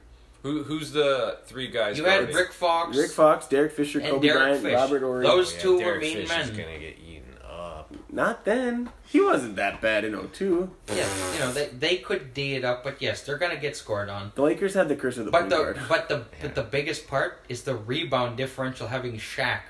[0.43, 1.97] Who who's the three guys?
[1.97, 2.33] you had?
[2.33, 2.95] Rick Fox.
[2.97, 4.73] Rick Fox, Derek Fisher, And Kobe Derek Bryant, Fish.
[4.75, 5.23] Robert Horry.
[5.25, 6.41] Those- Oh, yeah, two were Derek mean Fish men.
[6.41, 7.91] Is gonna get eaten up.
[8.11, 8.89] Not then.
[9.07, 10.69] He wasn't that bad in 02.
[10.93, 14.09] Yeah, you know they they could d it up, but yes, they're gonna get scored
[14.09, 14.31] on.
[14.35, 15.79] The Lakers had the curse of the But point the guard.
[15.89, 16.23] but the Yeah.
[16.43, 19.61] but the biggest part is the rebound differential having Shaq,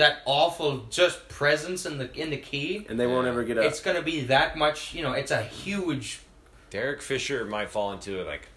[0.00, 2.84] that awful just presence in the in the key.
[2.88, 3.64] And they won't ever get up.
[3.64, 4.92] It's gonna be that much.
[4.94, 6.20] You know, it's a huge.
[6.70, 8.48] Derek Fisher might fall into it like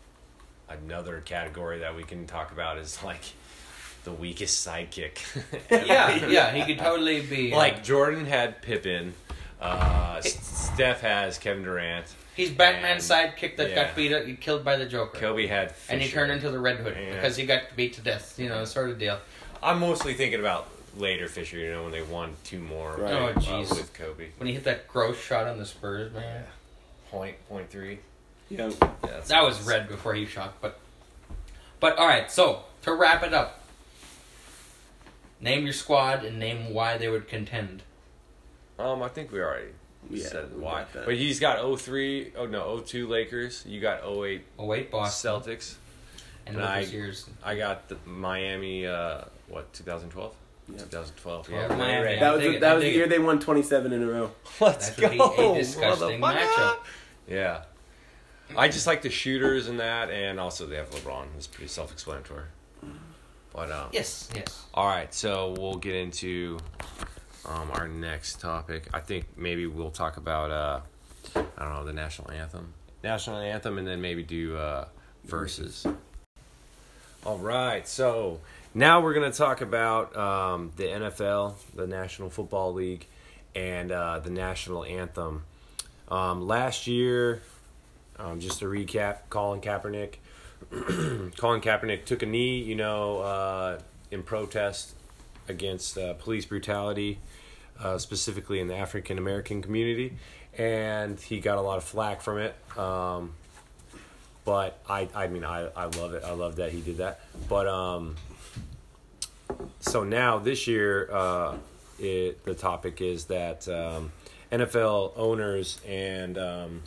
[0.69, 3.21] another category that we can talk about is like
[4.03, 5.19] the weakest sidekick.
[5.69, 9.13] Yeah, yeah, he could totally be uh, like Jordan had Pippen.
[9.59, 12.05] Uh, S- Steph has Kevin Durant.
[12.35, 13.75] he's Batman's sidekick that yeah.
[13.87, 15.73] got beat up, killed by the Joker, Kobe had.
[15.89, 16.19] and he Fisher.
[16.19, 17.15] turned into the Red Hood Yeah.
[17.15, 18.37] because he got beat to death.
[18.37, 19.19] You know, sort of deal.
[19.61, 21.57] I'm mostly thinking about later Fisher.
[21.57, 22.95] You know when they won two more.
[22.97, 23.13] Right.
[23.13, 23.69] Oh, uh, jeez.
[23.69, 24.27] with Kobe.
[24.37, 26.43] When he hit that gross shot on the Spurs, man.
[27.09, 27.99] point point three.
[28.49, 28.71] Yeah.
[29.03, 30.79] Yeah, That was red before he shot, but
[31.79, 32.29] but all right.
[32.31, 33.61] So to wrap it up,
[35.39, 37.83] name your squad and name why they would contend.
[38.79, 39.67] Um, I think we already
[40.09, 40.85] Yeah, said why.
[40.93, 43.63] But he's got 03, oh no, 02 Lakers.
[43.67, 45.75] You got 08 Oh wait, Boston Celtics.
[46.45, 47.29] and and I- Overseers.
[47.43, 48.85] I got the Miami.
[48.87, 50.33] Uh, what 2012?
[50.69, 50.77] Yeah.
[50.79, 51.49] 2012.
[51.49, 52.05] Yeah, Yeah, Miami.
[52.05, 52.19] Right.
[52.19, 53.09] That was the, it, that was the year it.
[53.09, 54.31] they won 27 in a row.
[54.59, 55.35] Let's That would go.
[55.53, 56.37] be a disgusting motherfucker.
[56.47, 56.77] matchup.
[57.27, 57.63] Yeah.
[58.55, 61.25] I just like the shooters and that, and also they have LeBron.
[61.37, 62.43] It's pretty self-explanatory.
[63.53, 64.63] But um, Yes, yes.
[64.73, 66.57] All right, so we'll get into
[67.45, 68.87] um, our next topic.
[68.93, 70.79] I think maybe we'll talk about uh,
[71.35, 72.73] I don't know the national anthem,
[73.03, 74.85] national anthem, and then maybe do uh,
[75.25, 75.85] verses.
[77.25, 78.39] All right, so
[78.73, 83.07] now we're gonna talk about um, the NFL, the National Football League,
[83.55, 85.43] and uh, the national anthem.
[86.09, 87.41] Um, last year,
[88.17, 90.15] um, just to recap, Colin Kaepernick.
[91.37, 93.79] Colin Kaepernick took a knee, you know, uh,
[94.11, 94.95] in protest
[95.47, 97.19] against uh, police brutality,
[97.79, 100.13] uh, specifically in the African American community,
[100.57, 102.55] and he got a lot of flack from it.
[102.77, 103.33] Um,
[104.45, 106.23] but I, I mean, I, I love it.
[106.23, 107.21] I love that he did that.
[107.47, 108.15] But um,
[109.79, 111.57] so now this year, uh,
[111.99, 114.11] it, the topic is that um,
[114.51, 116.83] NFL owners and um,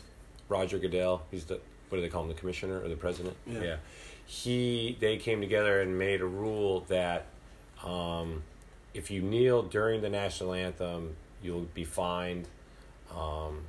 [0.49, 3.37] Roger Goodell, he's the what do they call him, the commissioner or the president?
[3.47, 3.77] Yeah.
[4.27, 7.27] He they came together and made a rule that
[7.85, 8.43] um,
[8.93, 12.49] if you kneel during the national anthem, you'll be fined.
[13.17, 13.63] Um,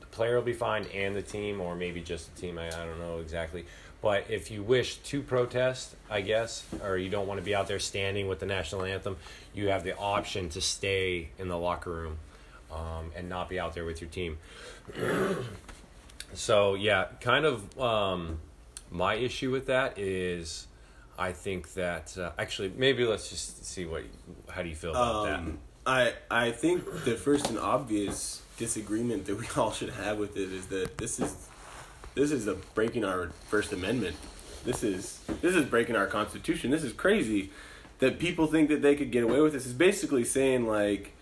[0.00, 2.58] the player will be fined and the team, or maybe just the team.
[2.58, 3.66] I, I don't know exactly.
[4.02, 7.68] But if you wish to protest, I guess, or you don't want to be out
[7.68, 9.16] there standing with the national anthem,
[9.54, 12.18] you have the option to stay in the locker room
[12.72, 14.38] um, and not be out there with your team.
[16.34, 18.40] so yeah, kind of um,
[18.90, 20.66] my issue with that is,
[21.16, 24.02] I think that uh, actually maybe let's just see what
[24.50, 29.36] how do you feel about Um, I I think the first and obvious disagreement that
[29.36, 31.48] we all should have with it is that this is
[32.14, 34.16] this is a breaking our First Amendment.
[34.64, 36.70] This is this is breaking our Constitution.
[36.70, 37.50] This is crazy
[37.98, 39.66] that people think that they could get away with this.
[39.66, 41.12] Is basically saying like,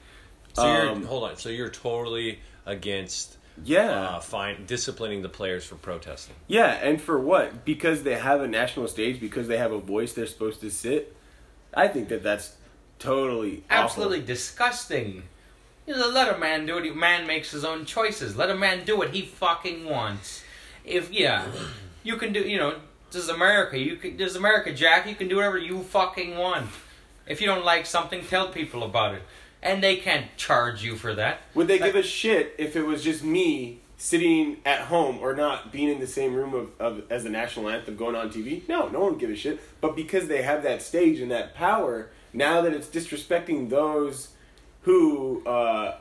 [0.54, 0.56] that?
[0.56, 1.36] So you're um, hold on.
[1.36, 6.34] So you're totally against yeah, uh, fine disciplining the players for protesting.
[6.46, 7.64] yeah, and for what?
[7.64, 9.20] Because they have a national stage.
[9.20, 11.16] Because they have a voice, they're supposed to sit.
[11.74, 12.56] I think that that's
[12.98, 13.84] totally awful.
[13.84, 15.24] Absolutely disgusting.
[15.86, 18.36] You know, let a man do it he, man makes his own choices.
[18.36, 20.44] Let a man do what he fucking wants.
[20.84, 21.46] If yeah,
[22.02, 22.40] you can do.
[22.40, 22.76] You know,
[23.10, 23.78] this is America.
[23.78, 24.16] You can.
[24.16, 25.08] This is America, Jack.
[25.08, 26.68] You can do whatever you fucking want.
[27.26, 29.22] If you don't like something, tell people about it,
[29.62, 31.40] and they can't charge you for that.
[31.54, 35.70] Would they give a shit if it was just me sitting at home or not
[35.70, 38.66] being in the same room of, of as the national anthem going on TV?
[38.68, 39.60] No, no one would give a shit.
[39.80, 44.30] But because they have that stage and that power, now that it's disrespecting those
[44.82, 45.98] who uh,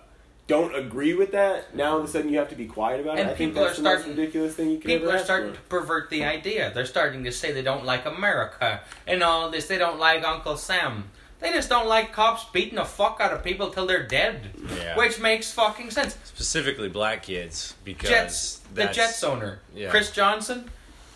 [0.49, 3.17] don't agree with that, now all of a sudden you have to be quiet about
[3.17, 3.21] it.
[3.21, 5.17] And I think people that's are the most starting- ridiculous thing you can People ever
[5.17, 5.55] are starting for.
[5.55, 6.71] to pervert the idea.
[6.73, 9.67] They're starting to say they don't like America and all this.
[9.67, 11.05] They don't like Uncle Sam.
[11.39, 14.49] They just don't like cops beating the fuck out of people till they're dead.
[14.77, 14.97] Yeah.
[14.97, 16.17] Which makes fucking sense.
[16.25, 19.89] Specifically, black kids because Jets, the Jets owner, Yeah.
[19.89, 20.69] Chris Johnson,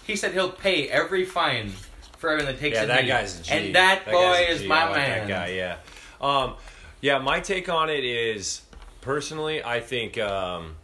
[0.06, 1.72] he said he'll pay every fine
[2.18, 3.08] for everyone that takes Yeah, a that knee.
[3.10, 3.52] guy's a G.
[3.52, 4.68] And that, guy's boy a is G.
[4.68, 5.28] my I like man.
[5.28, 5.76] That guy, yeah.
[6.22, 6.54] Um,
[7.02, 8.62] yeah, my take on it is
[9.04, 10.76] personally, I think um,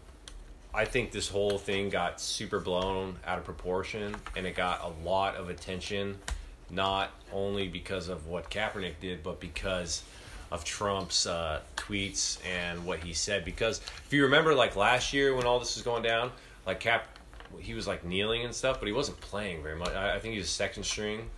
[0.73, 5.07] I think this whole thing got super blown out of proportion, and it got a
[5.07, 6.17] lot of attention,
[6.69, 10.03] not only because of what Kaepernick did, but because
[10.51, 13.45] of Trump's uh, tweets and what he said.
[13.45, 16.31] Because if you remember, like last year when all this was going down,
[16.67, 17.07] like Cap,
[17.59, 19.93] he was like kneeling and stuff, but he wasn't playing very much.
[19.93, 21.29] I, I think he was second string,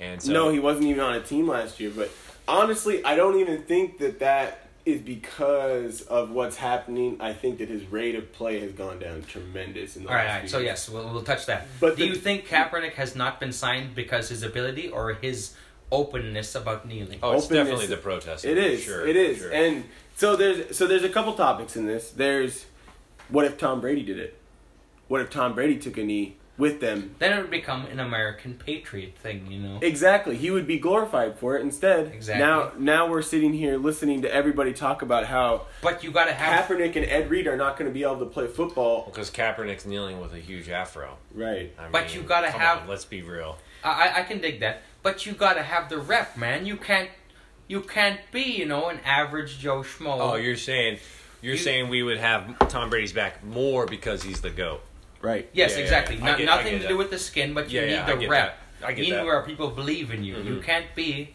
[0.00, 1.92] and so no, he wasn't even on a team last year.
[1.94, 2.10] But
[2.48, 7.16] honestly, I don't even think that that is because of what's happening.
[7.20, 10.24] I think that his rate of play has gone down tremendous in the All right,
[10.24, 10.40] last all right.
[10.42, 10.66] few So years.
[10.66, 11.66] yes, we'll, we'll touch that.
[11.80, 15.54] But do the- you think Kaepernick has not been signed because his ability or his
[15.92, 17.18] openness about kneeling?
[17.22, 18.50] Oh, it's openness- definitely the protesting.
[18.50, 18.82] It is.
[18.82, 19.38] Sure, it is.
[19.38, 19.52] sure.
[19.52, 19.84] And
[20.16, 22.10] so there's so there's a couple topics in this.
[22.10, 22.66] There's
[23.28, 24.36] what if Tom Brady did it?
[25.08, 27.14] What if Tom Brady took a knee with them?
[27.18, 29.78] Then it would become an American patriot thing, you know.
[29.82, 30.36] Exactly.
[30.36, 31.62] He would be glorified for it.
[31.62, 32.44] Instead, Exactly.
[32.44, 36.32] now now we're sitting here listening to everybody talk about how But you got to
[36.32, 39.04] have Kaepernick and Ed Reed are not going to be able to play football.
[39.06, 41.16] because Kaepernick's kneeling with a huge afro.
[41.34, 41.74] Right.
[41.78, 43.58] I But mean, you gotta come have- on, let's be real.
[43.82, 46.66] I, I- I can dig that, but you gotta have the rep, man.
[46.66, 47.08] You can't,
[47.66, 50.18] you can't be, you know, an average Joe Schmo.
[50.20, 50.98] Oh, you're saying
[51.40, 54.80] You're You- saying we would have Tom Brady's back more because he's the goat.
[55.22, 55.48] Right.
[55.52, 56.16] Yes, Yeah, yeah, exactly.
[56.16, 56.24] yeah.
[56.24, 56.88] I No- get- nothing to that.
[56.88, 58.58] do with the skin, but you Yeah, need yeah, I the get rep.
[58.80, 58.86] that.
[58.88, 59.24] I get you need that.
[59.24, 60.36] where people believe in you.
[60.38, 60.64] You Mhm.
[60.64, 61.34] can't be.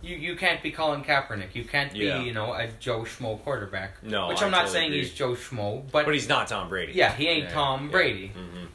[0.00, 1.54] You, you can't be Colin Kaepernick.
[1.54, 2.22] You can't be Yeah.
[2.22, 4.02] you know a Joe Schmo quarterback.
[4.02, 4.98] No, which I I'm not totally saying agree.
[5.02, 6.92] he's Joe Schmo, but, But he's not Tom Brady.
[6.94, 7.90] yeah, he ain't Yeah, Tom yeah.
[7.92, 8.32] Brady.
[8.36, 8.66] Mhm.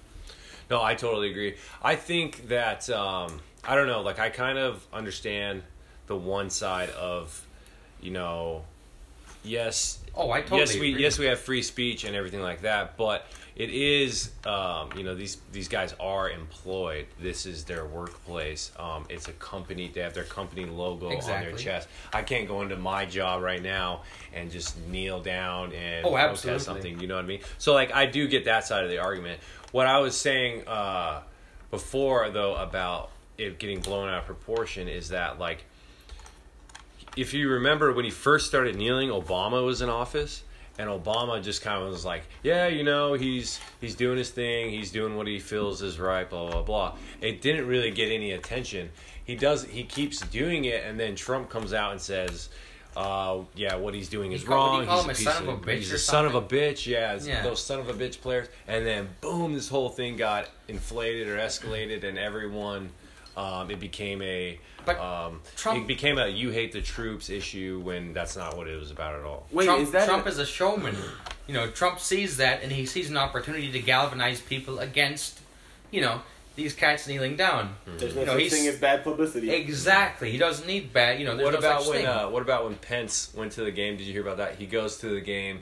[0.69, 1.55] No, I totally agree.
[1.83, 4.01] I think that um, I don't know.
[4.01, 5.63] Like I kind of understand
[6.05, 7.41] the one side of,
[8.01, 8.63] you know,
[9.43, 11.01] yes, Oh, I totally yes, we agree.
[11.03, 13.25] yes we have free speech and everything like that, but
[13.57, 17.07] it is um, you know these these guys are employed.
[17.19, 18.71] This is their workplace.
[18.77, 19.91] Um, it's a company.
[19.91, 21.87] They have their company logo on their chest.
[22.13, 26.65] I can't go into my job right now and just kneel down and Oh, protest
[26.65, 26.99] something.
[26.99, 27.41] You know what I mean?
[27.57, 29.39] So like I do get that side of the argument.
[29.71, 31.21] What I was saying uh,
[31.71, 35.65] before though about it getting blown out of proportion is that like
[37.15, 40.43] if you remember when he first started kneeling, Obama was in office,
[40.77, 44.69] and Obama just kind of was like, "Yeah, you know, he's he's doing his thing,
[44.69, 48.31] he's doing what he feels is right, blah blah blah." It didn't really get any
[48.31, 48.89] attention.
[49.25, 52.49] He does, he keeps doing it, and then Trump comes out and says.
[52.95, 54.83] Uh, yeah, what he's doing is He wrong.
[54.83, 56.87] he he's a son of a bitch He's a son of a bitch.
[56.87, 57.43] Yeah, Yeah.
[57.43, 58.47] those son of a bitch players.
[58.67, 62.89] And then boom, this whole thing got inflated or escalated, and everyone,
[63.37, 67.79] um, it became a, But um, Trump- it became a you hate the troops issue
[67.83, 69.45] when that's not what it was about at all.
[69.51, 70.95] Wait, Trump, is that Trump a- is a showman.
[71.47, 75.39] You know, Trump sees that and he sees an opportunity to galvanize people against,
[75.91, 76.21] you know,
[76.55, 77.75] these cats kneeling down.
[77.85, 79.51] There's no You know, such thing as bad publicity.
[79.51, 80.31] Exactly.
[80.31, 81.19] He doesn't need bad.
[81.19, 83.95] You know, What no about when uh, what about when Pence went to the game?
[83.97, 84.55] Did you hear about that?
[84.55, 85.59] He goes to the game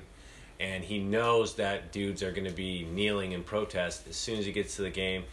[0.62, 4.08] and he knows that dudes are going to be kneeling in protest.
[4.08, 5.26] As soon as he gets to the game,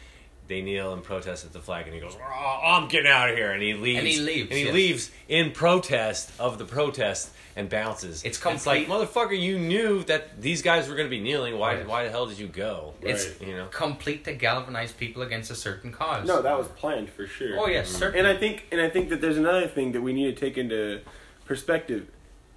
[0.52, 3.36] they kneel and protest at the flag, and he goes, "Oh, "I'm getting out of
[3.36, 3.98] here," and he leaves.
[3.98, 4.74] And he leaves, And he yes.
[4.74, 8.22] leaves in protest of the protest and bounces.
[8.24, 9.38] It's like complete- motherfucker.
[9.38, 11.58] You knew that these guys were going to be kneeling.
[11.58, 11.76] Why?
[11.76, 11.86] Right.
[11.88, 12.94] Why the hell did you go?
[13.02, 13.48] It's Right.
[13.48, 13.66] you know.
[13.70, 16.26] complete to galvanize people against a certain cause.
[16.26, 17.58] no, that was planned for sure.
[17.58, 17.98] Oh yes, mm-hmm.
[17.98, 18.18] certainly.
[18.20, 20.56] And I think and I think that there's another thing that we need to take
[20.56, 21.00] into
[21.44, 22.08] perspective.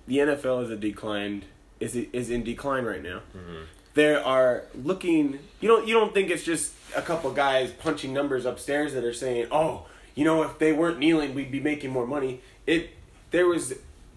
[0.08, 1.46] The NFL is a declined
[1.80, 3.22] is is in decline right now.
[3.36, 3.64] Mm-hmm.
[3.96, 8.46] There are looking you don't you don't think it's just a couple guys punching numbers
[8.46, 12.08] upstairs that are saying, "Oh, you know, if they weren't kneeling, we'd be making more
[12.08, 12.92] money." It
[13.32, 13.74] there was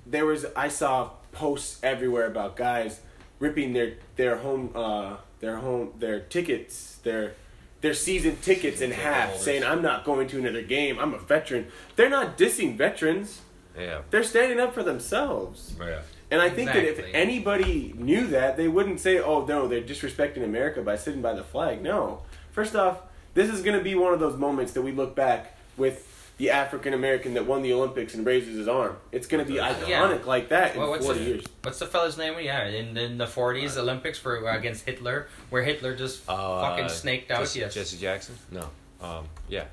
[0.06, 3.00] there was I saw posts everywhere about guys
[3.38, 7.34] ripping their their home uh their home their tickets their
[7.80, 10.98] their season tickets in half saying I'm not going to another game.
[10.98, 11.68] I'm a veteran.
[11.94, 13.42] They're not dissing veterans.
[13.78, 14.00] Yeah.
[14.10, 15.76] they're standing up for themselves.
[15.78, 16.00] Yeah.
[16.32, 20.42] and I think that if anybody knew that they wouldn't say oh no they're disrespecting
[20.42, 21.82] America by sitting by the flag.
[21.82, 22.22] No
[22.58, 23.02] first off
[23.34, 26.04] this is going to be one of those moments that we look back with
[26.38, 29.58] the African American that won the Olympics and raises his arm it's going to be
[29.60, 30.18] iconic Yeah.
[30.26, 32.34] like that in Well, what's 40 the, years What's the fella's name?
[32.40, 36.88] Yeah, in, in the 40s Olympics for uh, against Hitler, where Hitler just Uh, fucking
[36.88, 37.40] snaked out.
[37.40, 37.74] Jesse, yes.
[37.74, 38.34] Jesse Jackson?
[38.50, 38.64] No.
[39.00, 39.64] Um, yeah.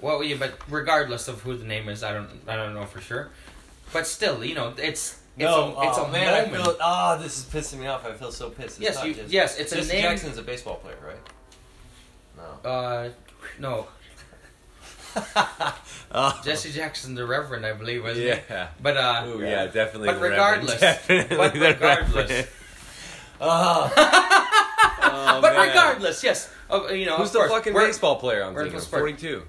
[0.00, 3.00] Well, yeah, but regardless of who the name is, I don't, I don't know for
[3.00, 3.28] sure.
[3.92, 6.64] But still, you know, it's it's no, a, it's oh, a man, I moment.
[6.64, 6.76] feel.
[6.80, 8.04] Ah, this is pissing me off.
[8.06, 8.78] I feel so pissed.
[8.78, 11.16] It's Yes, not you- Jesse- yes, it's a Jesse name- Jackson's a baseball player, right?
[12.64, 12.70] No.
[12.70, 13.08] Uh,
[13.58, 13.86] no,
[16.12, 18.44] Oh, Jesse Jackson, the Reverend, I believe, wasn't it?
[18.50, 18.68] yeah.
[18.82, 20.08] But uh, Ooh, yeah, definitely.
[20.08, 22.48] But the regardless- Definitely but the regardless-
[23.40, 23.92] Oh.
[25.02, 25.68] Oh, but man.
[25.68, 28.80] regardless, yes, uh, you know, Who's of the course, fucking we're- baseball player I'm thinking?
[28.80, 29.42] Forty-two.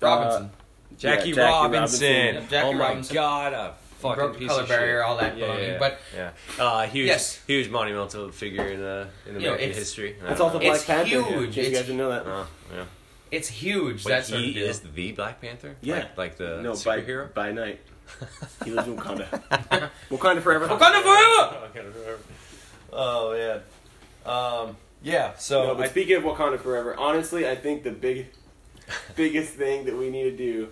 [0.00, 0.50] Robinson.
[0.98, 1.72] Jackie, Yeah, Jackie Robinson.
[1.72, 2.34] Robinson.
[2.34, 3.14] Yep, Jackie oh my Robinson.
[3.14, 3.74] god, a
[4.08, 5.04] fucking broke the piece color of barrier, shit.
[5.08, 6.30] all that yeah, baloney, yeah, but- yeah,
[6.64, 7.40] uh, huge, Yes.
[7.46, 10.16] huge monumental figure in uh, in know, American it's- history.
[10.22, 10.58] I That's don't also.
[10.60, 11.08] Black It's Panther.
[11.08, 11.26] huge.
[11.26, 12.22] In case you It's- guys didn't know that.
[12.26, 12.84] Oh, yeah.
[13.30, 14.04] It's huge.
[14.04, 15.76] Wait, that sort he of is the Black Panther.
[15.80, 15.94] Yeah.
[15.96, 17.34] like, like the no, by, superhero.
[17.34, 17.80] by night.
[18.64, 19.26] He lives in Wakanda.
[20.10, 20.68] Wakanda forever.
[20.68, 22.18] Wakanda forever.
[22.92, 23.60] oh man.
[24.24, 25.34] Um, yeah.
[25.38, 28.26] So no, but I, speaking of Wakanda forever, honestly, I think the big,
[29.16, 30.68] biggest thing that we need to do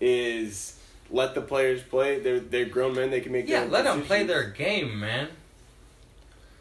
[0.00, 0.75] is
[1.10, 2.18] let the players play.
[2.20, 3.10] They're they're grown men.
[3.10, 3.48] They can make.
[3.48, 5.28] Yeah, their own let them play their game, man.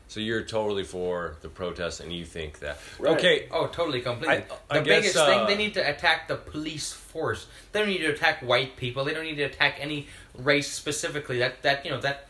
[0.08, 3.18] so you're totally for the protest, and you think that Right.
[3.18, 3.48] okay?
[3.52, 4.38] Oh, totally, completely.
[4.38, 7.48] I- I the guess, biggest uh, thing they need to attack the police force.
[7.72, 9.04] They don't need to attack white people.
[9.04, 11.40] They don't need to attack any race specifically.
[11.40, 12.28] That that you know that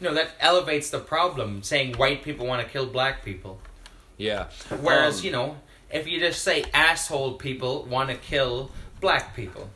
[0.00, 1.62] you know that elevates the problem.
[1.62, 3.60] Saying white people want to kill black people,
[4.16, 4.46] Yeah.
[4.80, 5.56] whereas Um, you know
[5.90, 8.70] if you just say asshole people want to kill
[9.00, 9.68] black people,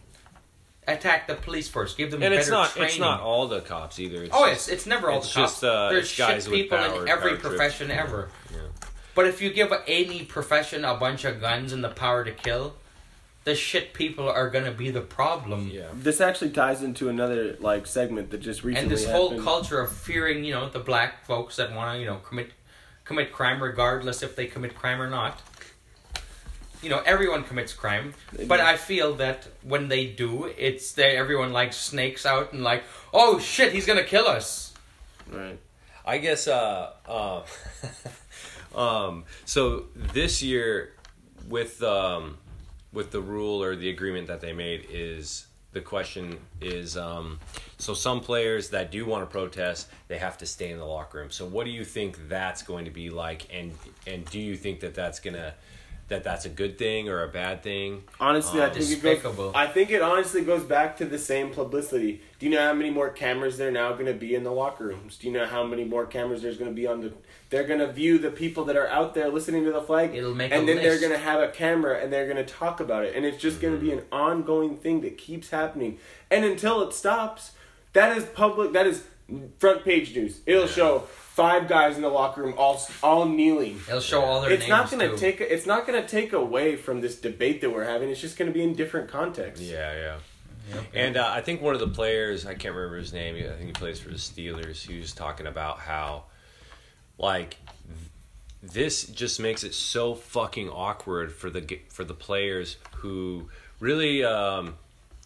[0.87, 1.95] attack the police force.
[1.95, 2.89] Give them and better it's not training.
[2.91, 4.23] it's not all the cops either.
[4.25, 5.53] It's Oh, just- it's it's never all it's the cops.
[5.53, 7.43] just, uh, There's it's guys shit with people power- in every power trips.
[7.57, 8.31] profession ever.
[8.53, 8.59] Yeah.
[9.15, 12.75] But if you give any profession a bunch of guns and the power to kill,
[13.45, 15.71] the shit people are gonna be the problem.
[15.73, 15.85] Yeah.
[15.95, 19.93] This actually ties into another like segment that just recently and this whole culture of
[19.93, 22.51] fearing, you know, the black folks that want to, you know, commit
[23.05, 25.41] commit crime regardless if they commit crime or not.
[26.85, 28.15] You know, everyone commits crime,
[28.47, 28.61] but.
[28.61, 33.39] I feel that when they do, it's that everyone like snakes out and like, oh
[33.39, 34.73] shit, he's gonna kill us.
[35.31, 35.59] Right.
[36.05, 36.93] I guess uh
[38.75, 40.93] um um so this year
[41.49, 42.39] with um
[42.93, 47.39] with the rule or the agreement that they made is the question is um
[47.79, 51.19] so some players that do want to protest they have to stay in the locker
[51.19, 51.31] room.
[51.31, 53.73] So what do you think that's going to be like and
[54.07, 55.55] and do you think that that's going to
[56.09, 58.05] that that's a good thing or a bad thing?
[58.21, 59.47] Honestly, I Um, think it Despicable.
[59.47, 59.53] goes.
[59.55, 62.21] I think it honestly goes back to the same publicity.
[62.39, 64.53] Do you know how many more cameras there are now going to be in the
[64.53, 65.17] locker rooms?
[65.17, 67.13] Do you know how many more cameras there's going to be on the?
[67.51, 70.35] They're going to view the people that are out there listening to the flag, It'll
[70.35, 73.05] make and then they're going to have a camera and they're going to talk about
[73.05, 75.99] it, and it's just going to be an ongoing thing that keeps happening,
[76.31, 77.53] and until it stops,
[77.93, 78.73] that is public.
[78.73, 79.05] That is
[79.59, 80.41] front page news.
[80.47, 81.05] It'll show
[81.35, 84.71] five guys in the locker room all all kneeling It'll show all their it's names
[84.71, 85.17] not going to too.
[85.17, 88.37] take it's not going to take away from this debate that we're having it's just
[88.39, 90.17] going to be in different contexts Yeah, yeah.
[90.73, 90.85] Yep.
[90.95, 93.35] And uh, I think one of the players, I can't remember his name.
[93.37, 94.87] I think he plays for the Steelers.
[94.87, 96.25] He was talking about how,
[97.19, 97.59] like,
[98.63, 104.25] th- this just makes it so fucking awkward for the for the players who really,
[104.25, 104.77] um,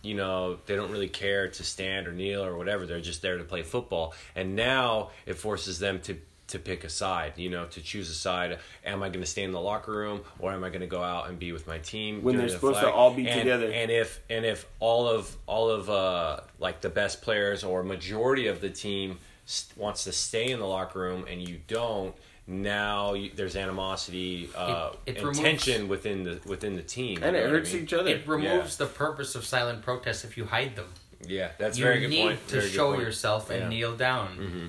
[0.09, 2.87] you know, they don't really care to stand or kneel or whatever.
[2.87, 4.15] They're just there to play football.
[4.35, 6.17] And now it forces them to
[6.49, 7.35] to pick a side.
[7.37, 8.59] You know, to choose a side.
[8.83, 11.03] Am I going to stay in the locker room or am I going to go
[11.03, 13.71] out and be with my team When they're the supposed to all be And- together.
[13.71, 18.47] And if and if all of all of uh like the best players or majority
[18.47, 22.15] of the team st- wants to stay in the locker room and you don't
[22.51, 27.23] now you, there's animosity uh It- it and removes- tension within the within the team
[27.23, 27.83] and it know what I hurts mean?
[27.83, 30.89] each other It removes the purpose of silent protest if you hide them.
[31.27, 33.03] yeah that's a you very good need point to Very good show point.
[33.03, 33.69] yourself and Yeah.
[33.69, 34.29] kneel down.
[34.39, 34.69] Mhm.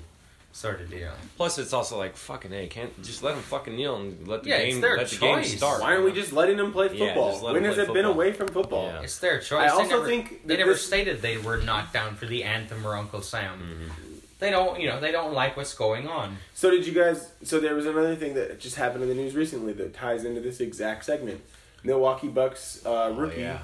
[0.51, 1.11] Sort of deal.
[1.37, 4.49] plus it's also like fucking hey can't just let them fucking kneel and let the
[4.49, 5.55] Yeah, it's game their let the game choice.
[5.57, 7.91] start why aren't we just letting them play football just let when them has play
[7.91, 9.01] it been away from football Yeah.
[9.03, 9.51] It's their choice.
[9.61, 12.43] I They also never- think they never this- stated they were not down for the
[12.43, 13.57] anthem or Uncle Sam.
[13.59, 14.08] Mm-hmm.
[14.39, 16.37] They don't, you know, they don't like what's going on.
[16.53, 19.35] so did you guys so there was another thing that just happened in the news
[19.35, 21.41] recently that ties into this exact segment
[21.83, 23.59] milwaukee bucks uh, Oh, rookie yeah.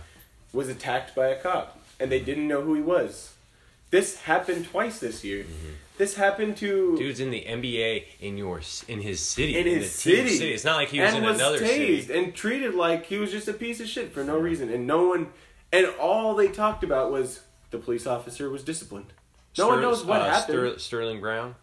[0.54, 3.34] was attacked by a cop and they didn't know who he was
[3.92, 5.74] this happened twice this year Mm-hmm.
[5.98, 10.12] this happened to dude's in the NBA in your in his city in his the
[10.16, 10.52] team city.
[10.54, 13.18] it's not like he was and in was another tased city and treated like he
[13.18, 15.28] was just a piece of shit for no reason, and no one,
[15.72, 19.12] and all they talked about was the police officer was disciplined.
[19.58, 20.72] No one knows what uh, happened.
[20.72, 21.56] Ster- Sterling Brown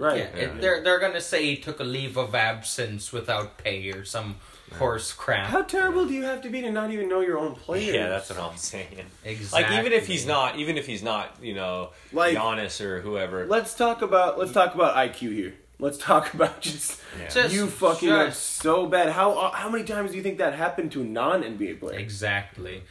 [0.00, 0.16] right?
[0.18, 4.04] Yeah, it, they're they're gonna say he took a leave of absence without pay or
[4.04, 4.36] some
[4.78, 5.48] horse crap.
[5.48, 7.94] How terrible do you have to be to not even know your own players?
[7.94, 9.04] Yeah, that's what I'm saying.
[9.24, 9.62] Exactly.
[9.76, 13.46] Like even if he's not, even if he's not, you know, Like- Giannis or whoever.
[13.46, 15.54] Let's talk about let's talk about IQ here.
[15.78, 17.28] Let's talk about just, Yeah.
[17.28, 19.10] Just- you fucking up so bad.
[19.10, 22.00] How uh, how many times do you think that happened to non NBA players?
[22.00, 22.82] exactly.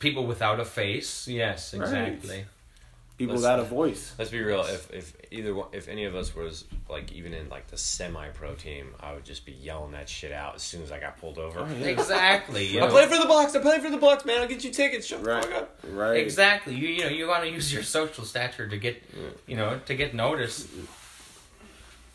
[0.00, 1.28] People without a face.
[1.28, 2.20] Yes, Right.
[3.20, 3.26] Exactly.
[3.26, 4.14] People Let's- without a voice.
[4.18, 4.60] Let's be real.
[4.62, 8.54] If if either one, if any of us was like even in like the semi-pro
[8.54, 11.38] team, I would just be yelling that shit out as soon as I got pulled
[11.38, 11.60] over.
[11.60, 11.86] Oh, yeah.
[11.86, 12.66] Exactly.
[12.72, 13.54] You I know, play for the Bucks.
[13.54, 14.40] I play for the Bucks, man.
[14.40, 15.06] I'll get you tickets.
[15.06, 15.78] Shut the Right, fuck up.
[15.90, 16.16] right.
[16.18, 16.74] Exactly.
[16.74, 19.02] You you know you want to use your social stature to get
[19.46, 20.68] you know to get noticed.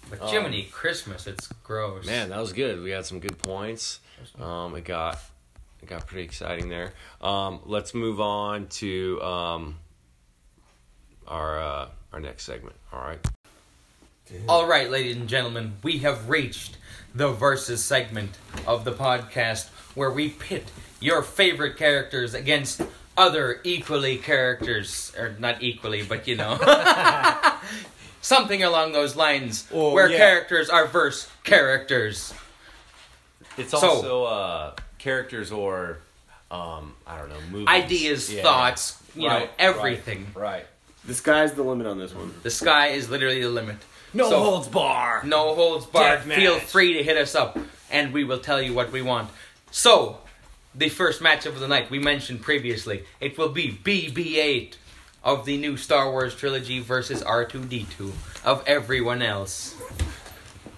[0.10, 2.06] But Um, Jiminy Christmas, it's gross.
[2.06, 2.82] Man, that was good.
[2.84, 4.00] We had some good points.
[4.40, 5.18] Um, it got
[5.82, 6.94] it got pretty exciting there.
[7.22, 9.78] Um, let's move on to um,
[11.28, 12.76] our uh, our next segment.
[12.94, 13.20] All right.
[14.50, 16.78] All right, ladies and gentlemen, we have reached
[17.14, 18.32] the versus segment
[18.66, 20.66] of the podcast where we pit
[21.00, 22.82] your favorite characters against
[23.18, 26.58] other equally characters, or not equally, but you know,
[28.22, 30.18] something along those lines, Oh, where yeah.
[30.18, 32.34] characters are verse characters.
[33.58, 36.00] It's So- also uh, characters or
[36.52, 38.42] um, I don't know movies, Ideas, Yeah.
[38.44, 40.28] thoughts, you know, Right, everything.
[40.34, 40.66] Right.
[41.08, 42.34] The sky's the limit on this one.
[42.44, 43.78] The sky is literally the limit.
[44.14, 45.22] No So- holds bar.
[45.26, 46.26] No holds barred.
[46.28, 46.64] Death Feel match.
[46.64, 47.58] free to hit us up,
[47.92, 49.30] and we will tell you what we want.
[49.72, 50.20] So,
[50.74, 54.74] the first matchup of the night we mentioned previously, it will be BB-8
[55.24, 58.12] of the new Star Wars trilogy versus R2D2
[58.44, 59.76] of everyone else.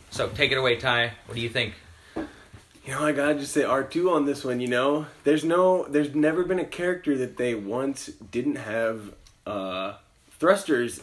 [0.09, 1.13] So, take it away, Ty.
[1.27, 1.73] What do you think?
[2.15, 4.61] You know, I gotta just say R two on this one.
[4.61, 9.13] You know, there's no, there's never been a character that they once didn't have
[9.45, 9.95] uh,
[10.39, 11.01] thrusters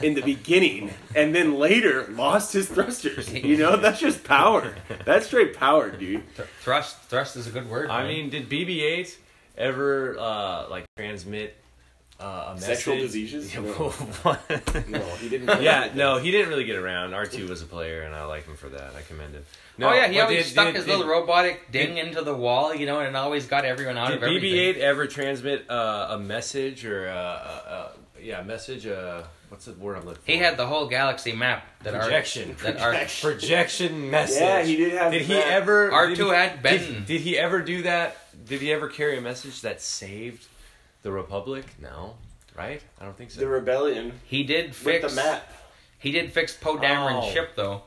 [0.00, 3.32] in the beginning, and then later lost his thrusters.
[3.32, 4.74] You know, that's just power.
[5.04, 6.22] That's straight power, dude.
[6.60, 7.90] Thrust, thrust is a good word.
[7.90, 8.08] I man.
[8.08, 9.14] mean, did BB-8
[9.58, 11.56] ever uh, like transmit
[12.20, 12.66] uh, a message?
[12.76, 13.52] Sexual diseases?
[13.54, 13.92] Yeah, No.
[14.88, 15.62] No, he didn't.
[15.62, 17.12] yeah, no, he didn't really get around.
[17.12, 18.94] R two was a player, and I like him for that.
[18.96, 19.44] I commend him.
[19.76, 22.34] No, oh yeah, he always did- stuck did- his did- little robotic ding into the
[22.34, 24.76] wall, you know, and always got everyone out Did of everything.
[24.76, 27.88] BB-8 ever transmit uh, a message or uh, uh, uh,
[28.20, 28.86] yeah, message?
[28.86, 30.30] Uh, what's the word I'm looking for?
[30.32, 32.50] He had the whole galaxy map that projection.
[32.50, 33.30] Our, that our, Projection.
[33.30, 34.40] projection message.
[34.40, 35.46] Yeah, he did have Did the he map.
[35.46, 35.90] ever?
[35.90, 36.94] R2 did he- had Benton.
[36.94, 38.16] Did, did he ever do that?
[38.46, 40.46] Did he ever carry a message that saved
[41.02, 41.64] the Republic?
[41.80, 42.14] No,
[42.56, 42.82] right?
[43.00, 43.40] I don't think so.
[43.40, 45.50] the rebellion he did fix with the map.
[45.98, 47.32] He did fix Poe Dameron's Oh.
[47.32, 47.82] ship though.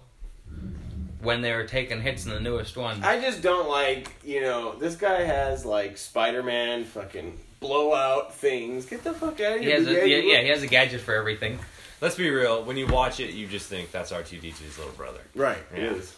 [1.21, 3.03] When they were taking hits in the newest one.
[3.03, 8.86] I just don't like, you know, this guy has like Spider Man fucking blowout things.
[8.86, 9.78] Get the fuck out of he here.
[9.78, 11.60] has a, yeah, yeah, he has a gadget for everything.
[12.01, 12.64] Let's be real.
[12.64, 15.20] When you watch it, you just think that's R two D 2s little brother.
[15.36, 15.80] Right, Yeah.
[15.80, 16.16] it is.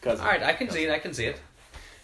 [0.00, 0.24] Cousin.
[0.24, 0.90] All right, I can see it.
[0.90, 1.38] I can see it.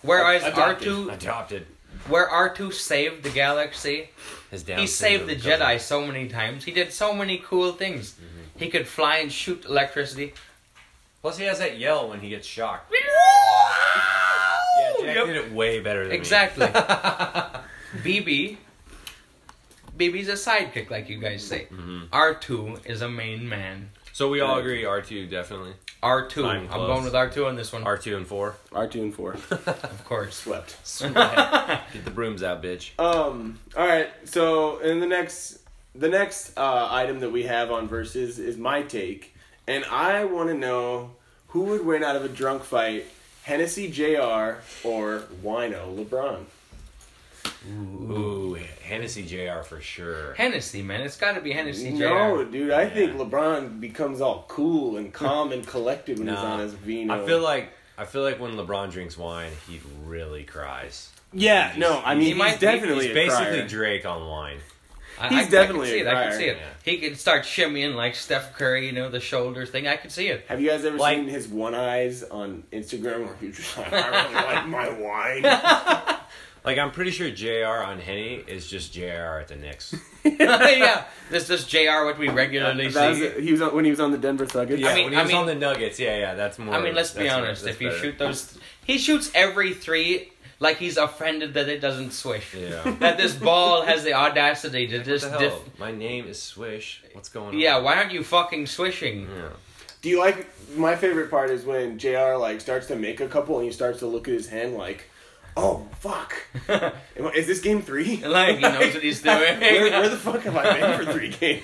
[0.02, 1.66] Whereas R2 Adopted.
[2.08, 4.10] where R two saved the galaxy,
[4.50, 6.64] His down he saved the syndrome Jedi so many times.
[6.64, 8.12] He did so many cool things.
[8.12, 8.58] Mm-hmm.
[8.58, 10.34] He could fly and shoot electricity.
[11.22, 12.92] Plus, he has that yell when he gets shocked.
[14.78, 15.26] Yeah, Jack Yep.
[15.26, 16.16] did it way better than me.
[16.16, 16.66] Exactly.
[18.04, 18.56] BB.
[19.96, 21.66] BB's a sidekick, like you guys say.
[21.70, 22.08] Mhm.
[22.10, 23.90] R2 is a main man.
[24.12, 25.72] So we all agree R two definitely.
[26.02, 26.42] R2.
[26.42, 26.86] Fine, I'm close.
[26.88, 27.84] going with R2 on this one.
[27.84, 28.56] R two and four.
[28.72, 29.32] R2 and 4.
[29.50, 30.36] of course.
[30.36, 30.76] Swept.
[31.00, 32.98] Get the brooms out, bitch.
[32.98, 33.58] Um.
[33.76, 34.10] All right.
[34.24, 35.58] So, in the next,
[35.94, 39.34] the next uh, item that we have on verses is my take,
[39.68, 41.12] and I want to know
[41.48, 43.06] who would win out of a drunk fight,
[43.44, 44.56] Hennessy Jr.
[44.84, 46.44] or Wino LeBron.
[47.68, 49.62] Ooh, Hennessy Jr.
[49.62, 50.34] for sure.
[50.34, 51.00] Hennessy, man.
[51.02, 51.98] It's got to be Hennessy Jr.
[51.98, 52.70] No, dude.
[52.72, 57.22] I think LeBron becomes all cool and calm and collected when he's on his vino.
[57.22, 61.10] I feel like I feel like when LeBron drinks wine, he really cries.
[61.32, 61.72] Yeah.
[61.76, 62.02] No.
[62.04, 63.68] I mean, He he's might definitely He's basically crier.
[63.68, 64.58] Drake on wine.
[65.20, 66.16] I, He's I, definitely I can see a it.
[66.16, 66.56] I can see it.
[66.56, 66.68] Yeah.
[66.92, 69.86] He could start shimmying like Steph Curry, you know, the shoulder thing.
[69.86, 70.44] I could see it.
[70.48, 73.92] Have you guys ever Like- seen his one eyes on Instagram where he's just like,
[73.92, 76.08] I really like my wine?
[76.64, 77.82] Like I'm pretty sure Jr.
[77.84, 79.40] on Henny is just Jr.
[79.40, 79.94] at the Knicks.
[80.24, 82.04] yeah, this is Jr.
[82.04, 83.24] What we regularly That was see.
[83.24, 83.42] it.
[83.42, 84.80] he was on, when he was on the Denver Nuggets.
[84.80, 86.74] Yeah, I mean- when he I was mean- on the Nuggets, yeah, yeah, that's more.
[86.74, 87.64] I mean, let's be that's- honest.
[87.64, 88.00] that's If you better.
[88.00, 92.54] shoot those, he shoots every three like he's offended that it doesn't swish.
[92.54, 92.94] yeah.
[93.00, 95.62] That this ball has the audacity to What just the diff- hell?
[95.80, 97.02] My name is Swish.
[97.12, 97.58] What's going on?
[97.58, 99.22] Yeah, why aren't you fucking swishing?
[99.22, 99.48] Yeah.
[100.02, 100.46] Do you like?
[100.76, 102.36] My favorite part is when Jr.
[102.38, 105.04] like starts to make a couple and he starts to look at his hand like,
[105.56, 106.34] "Oh fuck,
[107.34, 108.16] is this game three?
[108.24, 109.60] Like, he knows what he's doing.
[109.60, 111.62] where, where the fuck have I been for three games?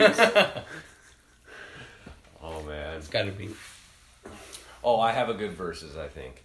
[2.42, 2.96] Oh man.
[2.96, 3.50] it's gotta be.
[4.82, 5.96] Oh, I have a good verses.
[5.96, 6.44] I think.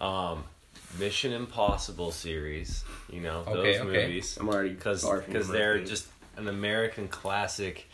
[0.00, 0.44] Um,
[0.98, 2.84] Mission Impossible series.
[3.10, 4.06] You know those Okay, okay.
[4.06, 5.88] movies I'm already because because they're face.
[5.88, 6.06] just
[6.36, 7.88] an American classic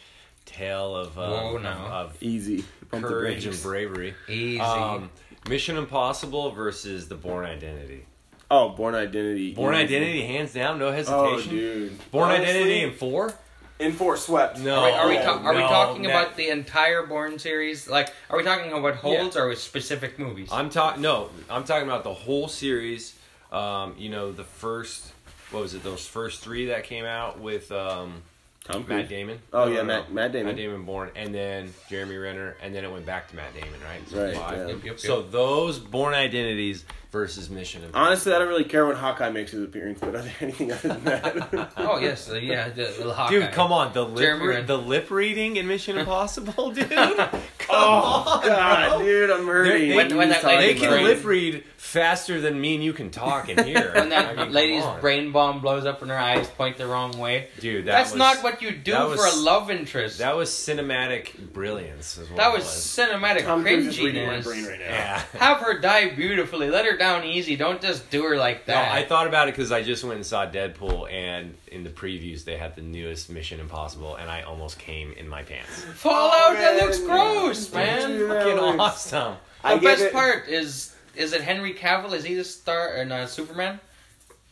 [0.47, 1.87] tale of um, Whoa, now.
[1.87, 2.61] of, easy.
[2.61, 4.15] of Pump courage and bravery.
[4.29, 4.59] Easy.
[4.61, 5.11] Um,
[5.49, 8.05] Mission Impossible versus The Bourne Identity.
[8.51, 9.55] Oh, Bourne Identity.
[9.55, 9.85] Bourne Easy.
[9.97, 11.15] Identity, hands down, no hesitation.
[11.21, 11.57] Oh, hesitation.
[11.59, 12.11] dude.
[12.11, 13.35] Bourne Honestly, Identity in four?
[13.79, 14.59] in four swept.
[14.59, 14.77] No.
[14.81, 17.89] are we, are we, Oh, ta- are we talking that- about the entire Bourne series?
[17.89, 20.49] Like, are we talking about holds or specific movies?
[20.51, 23.15] I'm talking no, I'm talking about the whole series.
[23.53, 25.13] Um, you know, the first
[25.51, 25.83] what was it?
[25.85, 28.23] Those first three that came out with um,
[28.65, 28.89] Tom Cruise.
[28.89, 29.39] Matt Damon.
[29.53, 30.15] Oh, No, yeah, no, Matt- no.
[30.15, 30.47] Matt Damon.
[30.49, 33.81] Matt Damon Bourne, and then Jeremy Renner, and then it went back to Matt Damon,
[33.85, 34.07] right?
[34.09, 34.57] So Right, yeah.
[34.67, 34.99] Yep, yep, yep.
[35.01, 38.07] So those Bourne Identities versus Mission Impossible.
[38.07, 41.05] Honestly, I don't really care when Hawkeye makes his appearance, but other anything other than
[41.05, 41.73] that.
[41.79, 43.31] oh yes, uh, yeah, the, the Hawkeye.
[43.41, 46.89] Dude, come on, the lip re- the lip reading in Mission Impossible, dude.
[47.69, 48.99] Come oh on, God, bro.
[49.05, 49.89] dude, I'm hurting.
[49.91, 53.11] They- When- when that They can brain- lip read faster than me and you can
[53.11, 53.93] talk in here.
[53.95, 57.17] When that I mean, lady's brain bomb blows up and her eyes point the wrong
[57.19, 57.49] way.
[57.61, 60.19] dude, that That's was, not what you do that for a love interest.
[60.19, 62.17] That was cinematic brilliance.
[62.19, 64.45] Is what That it was cinematic Tom Cruise is cringiness.
[64.45, 64.87] brain right now.
[64.87, 65.23] Yeah.
[65.39, 66.71] Have her die beautifully.
[66.71, 67.57] Let her down easy.
[67.57, 68.93] Don't just do her like No, that.
[68.93, 72.45] I thought about it because I just went and saw Deadpool, and in the previews
[72.45, 75.85] they had the newest Mission Impossible, and I almost came in my pants.
[75.95, 76.55] Fallout.
[76.57, 78.09] that looks gross, man.
[78.11, 78.43] do that.
[78.45, 79.37] Fucking was- awesome.
[79.65, 80.13] I the get best it.
[80.13, 82.13] part is is it Henry Cavill?
[82.13, 83.81] Is he the star or no, Superman?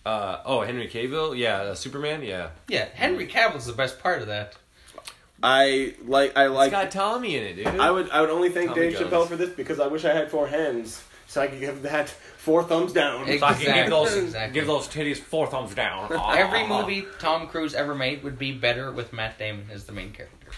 [0.05, 2.51] Uh, oh, Henry Cavill, yeah, uh, Superman, yeah.
[2.69, 4.55] Yeah, Henry Cavill's the best part of that.
[5.43, 6.37] I like.
[6.37, 6.71] I It's like.
[6.71, 7.67] got Tommy in it, dude.
[7.67, 8.09] I would.
[8.11, 9.13] I would only thank Tommy Dave Jones.
[9.13, 12.15] Chappelle for this because I wish I had four hands so I could give that
[12.47, 13.29] four thumbs down.
[13.29, 14.55] Ex- So I can give Exactly, those exactly.
[14.55, 16.07] give those titties four thumbs down.
[16.13, 16.35] Ah.
[16.35, 20.13] Every movie Tom Cruise ever made would be better with Matt Damon as the main
[20.13, 20.49] character.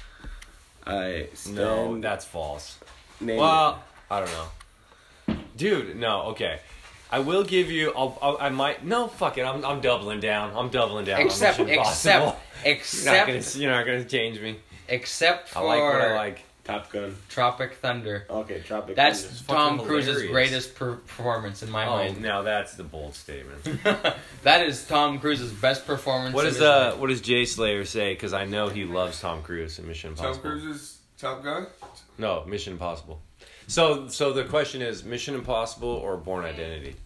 [0.86, 1.28] I.
[1.50, 2.78] No, that's false.
[3.20, 5.36] name Well, I don't know.
[5.56, 6.60] Dude, no, okay.
[7.10, 7.92] I will give you.
[7.96, 8.84] I'll, I'll, I might.
[8.84, 9.42] No, fuck it.
[9.42, 10.54] I'm, I'm doubling down.
[10.54, 11.20] I'm doubling down.
[11.20, 13.62] on Except, except, You're not except, gonna.
[13.62, 14.58] You're not gonna change me.
[14.88, 16.44] except for I like what I like.
[16.68, 17.16] Top Gun.
[17.30, 18.26] Tropic Thunder.
[18.28, 18.94] Okay, Tropic.
[18.94, 19.44] That's Thunder.
[19.46, 20.30] Tom fucking Cruise's hilarious.
[20.30, 22.20] greatest per- performance in my Oh, mind.
[22.20, 23.64] now that's the bold statement.
[24.42, 26.34] that is Tom Cruise's best performance.
[26.34, 26.98] what of does his uh life.
[26.98, 28.12] What does Jay Slayer say?
[28.12, 30.34] Because I know he loves Tom Cruise in Mission Impossible.
[30.34, 31.66] Tom Cruise's Top Gun.
[32.18, 33.22] No, Mission Impossible.
[33.66, 36.96] So, so the question is Mission Impossible or Bourne Identity?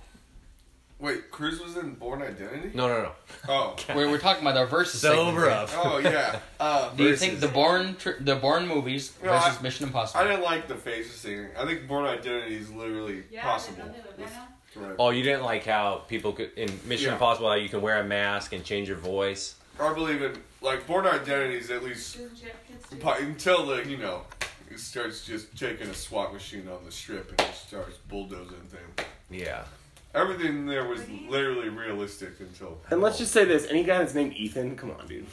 [1.03, 2.70] Wait, Cruise was in Bourne Identity.
[2.74, 3.12] No, no, no.
[3.48, 5.00] Oh, We're, we're talking about our versus.
[5.00, 5.70] Sober segment, up.
[5.86, 6.38] oh yeah.
[6.61, 10.20] Uh, Do you think the Bourne tr- the Bourne movies No, versus I- Mission Impossible?
[10.20, 11.48] I didn't like the faces thing.
[11.59, 13.82] I think Bourne Identity is literally Yeah, possible.
[14.16, 14.30] with-
[14.76, 14.94] right.
[14.96, 17.12] Oh, you didn't like how people could in Mission Yeah.
[17.14, 19.57] Impossible how you can wear a mask and change your voice.
[19.80, 23.66] I believe in like Born Identity is at least Doesn't Jeff Kids do po- until
[23.66, 24.22] the you know
[24.70, 29.09] he starts just taking a SWAT machine on the strip and just starts bulldozing things.
[29.30, 29.64] Yeah.
[30.15, 32.79] Everything there was literally realistic until.
[32.91, 35.27] And let's just say this: any guy that's named Ethan, come on, dude.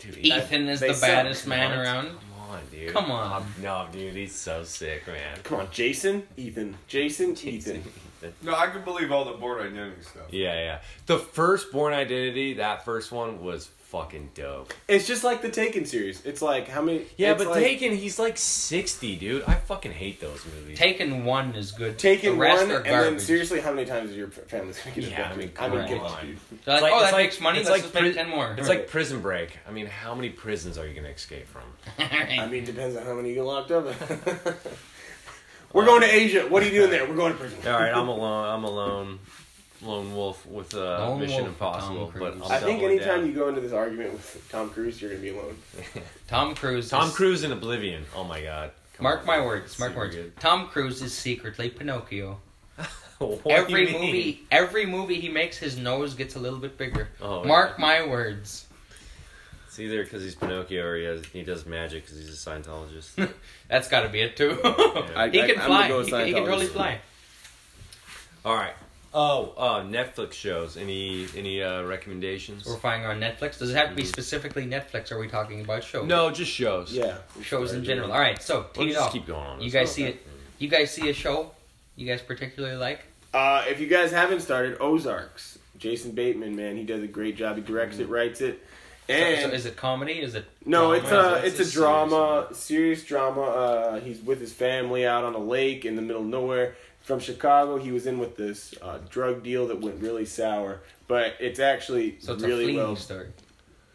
[0.00, 1.78] Dude, Ethan is the baddest man What?
[1.84, 2.06] around.
[2.06, 2.18] Come
[2.50, 2.92] on, dude.
[2.92, 3.44] Come on.
[3.62, 5.38] No, dude, he's so sick, man.
[5.42, 7.82] Come on, Jason, Ethan, Jason, Ethan.
[8.42, 10.24] No, I can believe all the Bourne Identity stuff.
[10.30, 10.78] Yeah, yeah.
[11.06, 14.72] The first Bourne Identity, that first one was fucking dope.
[14.88, 16.24] It's just like the Taken series.
[16.24, 17.06] It's like how many?
[17.16, 19.42] Yeah, but like, Taken, he's like 60, dude.
[19.44, 20.78] I fucking hate those movies.
[20.78, 21.98] Taken one is good.
[21.98, 24.94] Taken the rest one, are and then seriously, how many times is your family's gonna
[24.94, 25.38] get Yeah, I abducted?
[25.38, 26.26] mean, I mean, come get on.
[26.28, 27.58] you, like, It's like- oh, it's that like- makes money.
[27.60, 28.54] it's Let's like just make pri- ten more.
[28.56, 29.58] It's like Prison Break.
[29.68, 31.62] I mean, how many prisons are you going to escape from?
[31.98, 33.86] I mean, depends on how many you get locked up.
[35.72, 36.42] We're going to Asia.
[36.48, 37.08] What are you doing there?
[37.08, 37.58] We're going to prison.
[37.66, 38.48] All right, I'm alone.
[38.48, 39.18] I'm alone.
[39.82, 40.78] Lone wolf with uh,
[41.08, 42.12] Lone Mission wolf Impossible.
[42.18, 43.26] But I'm I think anytime down.
[43.26, 45.56] you go into this argument with Tom Cruise, you're gonna be alone.
[46.28, 46.90] Tom Cruise.
[46.90, 48.04] Tom is- Cruise in Oblivion.
[48.14, 48.72] Oh my god.
[48.94, 49.26] Come Mark on.
[49.26, 49.78] my words.
[49.78, 50.32] Mark my Super words.
[50.40, 52.38] Tom Cruise is secretly Pinocchio.
[53.18, 57.08] What every movie, every movie he makes, his nose gets a little bit bigger.
[57.20, 57.82] Oh, Mark yeah.
[57.86, 58.66] my words.
[59.66, 63.30] It's either because he's Pinocchio or he, has, he does magic because he's a Scientologist.
[63.68, 64.58] That's got to be it too.
[64.64, 65.88] I- he I- can I'm fly.
[65.88, 66.72] go he, can, he can totally Scientologist.
[66.72, 67.00] fly.
[68.46, 68.72] All right.
[69.12, 70.76] Oh, uh, Netflix shows.
[70.76, 72.64] Any any uh, recommendations?
[72.64, 73.58] We're finding on Netflix.
[73.58, 75.10] Does it have to be specifically Netflix?
[75.10, 76.06] Or are we talking about shows?
[76.06, 76.92] No, just shows.
[76.92, 78.12] Yeah, shows in general.
[78.12, 79.12] All right, so We'll it just off.
[79.12, 79.58] keep going on.
[79.60, 79.72] You this.
[79.72, 80.24] guys see it?
[80.58, 81.50] You guys see a show?
[81.96, 83.00] You guys particularly like?
[83.34, 85.58] Uh, if you guys haven't started, Ozarks.
[85.78, 87.56] Jason Bateman, man, he does a great job.
[87.56, 88.62] He directs it, writes it,
[89.08, 90.20] and so is it comedy?
[90.20, 90.44] Is it?
[90.66, 90.96] no, drama?
[90.98, 93.40] it's a It's it's a a serious drama, serious drama.
[93.42, 96.76] Uh, he's with his family out on a lake in the middle of nowhere.
[97.02, 101.34] From Chicago, he was in with this uh, drug deal that went really sour, but
[101.40, 102.96] it's actually So it's a really fleeing well.
[102.96, 103.28] story.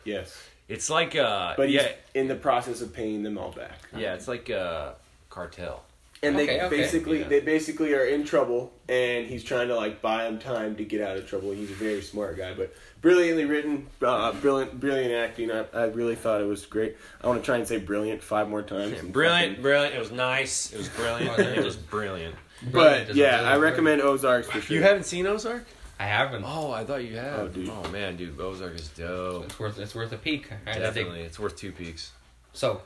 [0.04, 0.36] Yes,
[0.68, 1.92] It's like uh, but yeah, he's
[2.22, 3.80] in the process of paying them all back.
[3.96, 4.94] yeah, it's like uh,
[5.30, 5.84] cartel.
[6.24, 6.78] and Okay, they okay.
[6.78, 7.28] basically Yeah.
[7.28, 11.02] they basically are in trouble and he's trying to like buy them time to get
[11.02, 15.52] out of trouble he's a very smart guy but brilliantly written uh, brilliant brilliant acting
[15.52, 18.48] I, I really thought it was great i want to try and say brilliant five
[18.50, 19.96] more times and Brilliant, fucking- brilliant.
[19.96, 20.72] It was nice.
[20.74, 21.38] It was brilliant.
[21.40, 22.36] It it was brilliant.
[22.62, 25.28] Brilliant but is a yeah really i good recommend ozarks for sure You haven't seen
[25.28, 25.66] Ozark?
[26.00, 26.44] I haven't.
[26.46, 27.40] Oh, I thought you had.
[27.40, 27.70] Oh, dude.
[27.70, 29.46] Oh man, dude, Ozark is dope.
[29.46, 30.52] It's worth it's worth a peek.
[30.68, 30.80] I- I.
[30.80, 32.12] Definitely, it's worth two peaks.
[32.52, 32.82] So,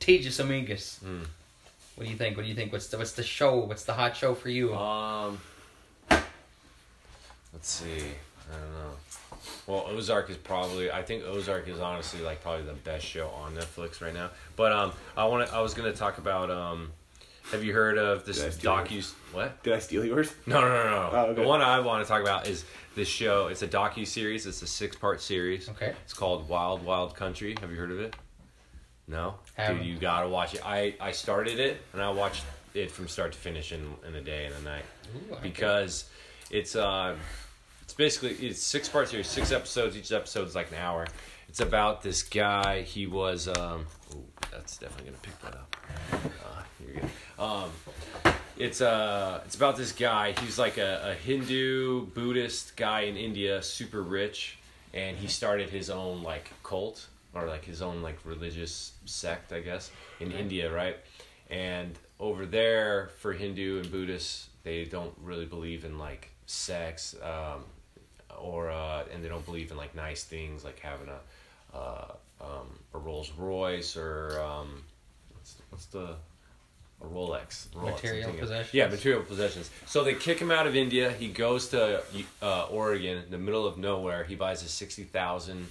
[0.00, 0.98] Tejas Amigas.
[1.04, 1.26] Mm.
[1.94, 2.36] What do you think?
[2.36, 2.72] What do you think?
[2.72, 3.56] What's the what's the show?
[3.58, 4.74] What's the hot show for you?
[4.74, 5.38] Um,
[6.10, 8.02] let's see.
[8.50, 8.94] I don't know.
[9.66, 10.90] Well, Ozark is probably.
[10.90, 14.30] I think Ozark is honestly like probably the best show on Netflix right now.
[14.56, 15.54] But um, I want to.
[15.54, 16.90] I was gonna talk about um.
[17.52, 19.12] Have you heard of this Did I docu?
[19.32, 19.62] What?
[19.62, 21.10] did i steal yours No, no, no, no.
[21.12, 21.42] Oh, okay.
[21.42, 22.64] The one I want to talk about is
[22.94, 23.46] this show.
[23.48, 24.46] It's a docu series.
[24.46, 25.68] It's a six part series.
[25.70, 25.94] okay.
[26.04, 27.56] It's called Wild Wild Country.
[27.60, 28.14] Have you heard of it?
[29.08, 29.78] No, Haven't.
[29.78, 30.60] dude, you gotta watch it.
[30.64, 34.20] I I started it and I watched it from start to finish in in a
[34.20, 34.84] day and a night
[35.16, 35.40] Ooh, okay.
[35.42, 36.08] because
[36.52, 37.16] it's uh
[37.82, 39.96] it's basically it's six part series, six episodes.
[39.96, 41.08] Each episode is like an hour.
[41.48, 42.82] It's about this guy.
[42.82, 43.86] He was um.
[44.14, 44.22] Ooh,
[44.52, 45.76] that's definitely gonna pick that up.
[46.12, 46.32] Uh, you're good.
[47.38, 47.70] Um,
[48.56, 50.34] it's uh, it's about this guy.
[50.40, 54.58] He's like a, a Hindu Buddhist guy in India, super rich,
[54.92, 59.60] and he started his own like cult or like his own like religious sect, I
[59.60, 60.96] guess, in India, right?
[61.48, 67.64] And over there, for Hindu and Buddhists, they don't really believe in like sex, um,
[68.38, 72.78] or uh, and they don't believe in like nice things like having a uh, um,
[72.94, 74.82] a Rolls Royce or um,
[75.32, 76.16] what's what's the
[77.00, 78.74] a Rolex, Rolex Material possessions?
[78.74, 79.70] Yeah, material possessions.
[79.86, 81.12] So they kick him out of India.
[81.12, 82.02] He goes to
[82.42, 84.24] uh, Oregon, in the middle of nowhere.
[84.24, 85.66] He buys a sixty thousand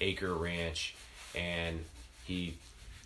[0.00, 0.94] acre ranch,
[1.34, 1.84] and
[2.24, 2.54] he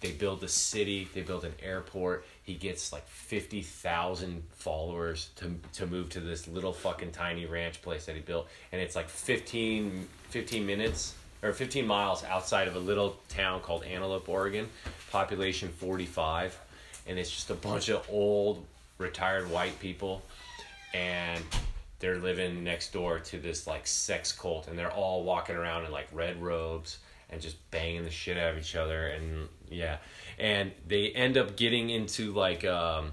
[0.00, 2.24] they build a city, they build an airport.
[2.42, 7.82] He gets like fifty thousand followers to to move to this little fucking tiny ranch
[7.82, 12.76] place that he built, and it's like 15, 15 minutes or fifteen miles outside of
[12.76, 14.68] a little town called Antelope, Oregon,
[15.10, 16.58] population forty five,
[17.06, 18.64] and it's just a bunch of old
[18.98, 20.22] retired white people,
[20.94, 21.42] and
[21.98, 24.68] they're living next door to this like sex cult.
[24.68, 26.98] And they're all walking around in like red robes
[27.28, 29.08] and just banging the shit out of each other.
[29.08, 29.98] And yeah.
[30.38, 33.12] And they end up getting into like um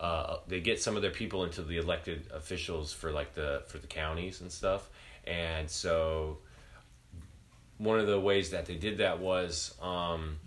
[0.00, 3.78] uh, they get some of their people into the elected officials for like the for
[3.78, 4.88] the counties and stuff.
[5.24, 6.38] And so
[7.78, 10.38] one of the ways that they did that was um,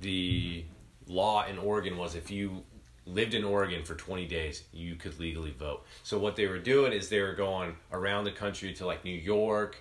[0.00, 0.64] the
[1.10, 2.62] law in Oregon was if you
[3.04, 5.84] lived in Oregon for 20 days, you could legally vote.
[6.04, 9.16] So what they were doing is they were going around the country to like New
[9.16, 9.76] York,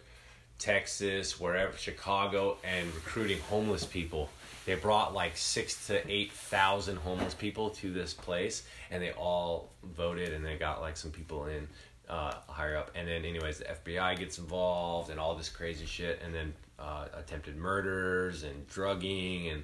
[0.57, 4.29] Texas, wherever, Chicago, and recruiting homeless people.
[4.65, 9.71] They brought like six to eight thousand homeless people to this place, and they all
[9.95, 11.67] voted, and they got like some people in
[12.09, 12.91] uh, higher up.
[12.93, 17.05] And then, anyways, the FBI gets involved, and all this crazy shit, and then uh,
[17.13, 19.63] attempted murders and drugging, and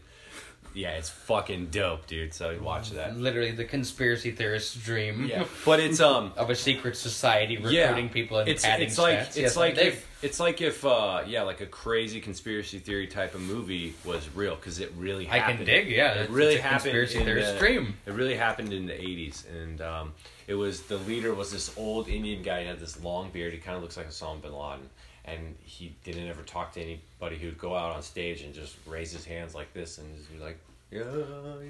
[0.73, 2.33] yeah, it's fucking dope, dude.
[2.33, 3.17] So watch that.
[3.17, 5.25] Literally the conspiracy theorist's dream.
[5.25, 6.31] Yeah, but it's um.
[6.37, 9.27] Of a secret society recruiting people and it's padding it's like stats.
[9.27, 13.35] it's Yes, like if it's like if uh yeah like a crazy conspiracy theory type
[13.35, 15.57] of movie was real because it really I happened.
[15.59, 15.87] can dig.
[15.89, 17.95] Yeah, it it's- really it's happened conspiracy in theorist's the, dream.
[18.05, 20.13] It really happened in the '80s, and um,
[20.47, 22.61] it was the leader was this old Indian guy.
[22.61, 23.53] He had this long beard.
[23.53, 24.89] He kind of looks like Osama bin Laden,
[25.25, 27.43] and he didn't ever talk to anybody.
[27.45, 30.39] Would go out on stage and just raise his hands like this and just be
[30.39, 30.57] like.
[30.91, 31.03] Yeah,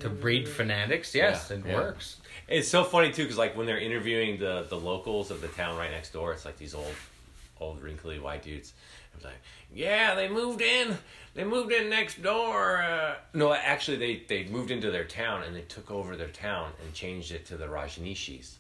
[0.02, 1.74] To breed fanatics, yes, Yeah, it yeah.
[1.76, 2.18] works.
[2.50, 5.78] It's so funny too, because like when they're interviewing the the locals of the town
[5.78, 6.94] right next door, it's like these old,
[7.60, 8.74] old wrinkly white dudes.
[9.14, 9.42] I was like,
[9.74, 10.98] yeah, they moved in.
[11.34, 12.84] They moved in next door.
[12.84, 16.72] Uh, no, actually, they they moved into their town and they took over their town
[16.84, 18.56] and changed it to the Rajneeshis.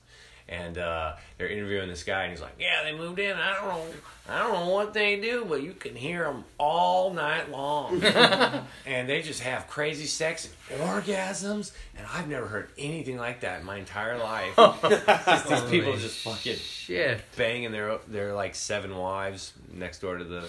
[0.47, 3.35] And uh, they're interviewing this guy, and he's like, "Yeah, they moved in.
[3.35, 3.83] I don't know,
[4.29, 8.03] I don't know what they do, but you can hear them all night long,
[8.85, 11.71] and they just have crazy sex and orgasms.
[11.97, 14.55] And I've never heard anything like that in my entire life.
[15.49, 17.21] These people just fucking Shit.
[17.35, 20.47] banging their their like seven wives next door to the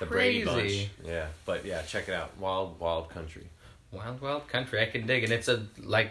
[0.00, 0.58] the Brady Bunch.
[0.58, 0.90] Crazy.
[1.04, 3.46] Yeah, but yeah, check it out, Wild Wild Country.
[3.92, 4.80] Wild Wild Country.
[4.80, 6.10] I can dig, and it's a like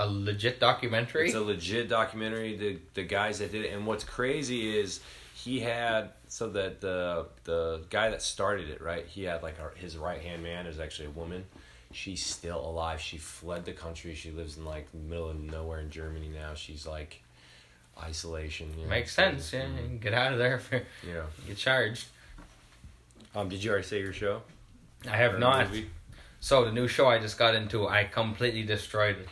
[0.00, 1.26] a, a legit documentary.
[1.26, 2.56] It's a legit documentary.
[2.56, 5.00] The the guys that did it, and what's crazy is
[5.34, 9.06] he had so that the the guy that started it, right?
[9.06, 11.44] He had like our, his right hand man is actually a woman.
[11.92, 13.00] She's still alive.
[13.00, 14.14] She fled the country.
[14.14, 16.54] She lives in like the middle of nowhere in Germany now.
[16.54, 17.20] She's like
[18.00, 18.72] isolation.
[18.78, 19.52] You know, Makes so- sense.
[19.52, 20.80] Yeah, you can get out of there if you
[21.10, 22.06] You get charged.
[23.34, 24.42] Um, did you already say your show?
[25.10, 25.68] I have Or not.
[25.68, 25.88] movie?
[26.40, 29.22] So the new show I just got into, I completely destroyed it.
[29.22, 29.30] It's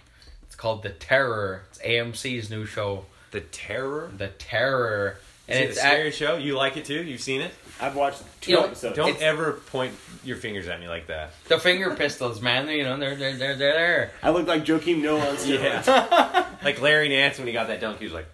[0.58, 1.62] called The Terror.
[1.70, 4.10] It's AMC's new show, The Terror.
[4.16, 5.16] The Terror,
[5.48, 6.36] Is and it it's a act- scary show?
[6.36, 7.02] You like it too?
[7.02, 7.54] You've seen it?
[7.80, 8.96] I've watched two You know, episodes.
[8.96, 9.94] Don't ever point
[10.24, 11.32] your fingers at me like that.
[11.48, 12.68] the finger pistols, man.
[12.68, 14.10] You know they're they're they're, they're there.
[14.22, 15.86] I look like Joakim Noah on steroids.
[15.86, 16.46] Yeah.
[16.64, 18.26] like Larry Nance when he got that dunk, he was like,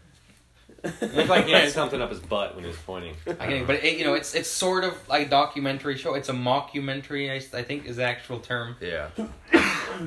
[0.84, 3.14] looked like he had something up his butt when he was pointing.
[3.40, 6.14] I think, but it, you know, it's it's sort of like a documentary show.
[6.14, 8.76] It's a mockumentary, I, I think is the actual term.
[8.80, 9.08] Yeah.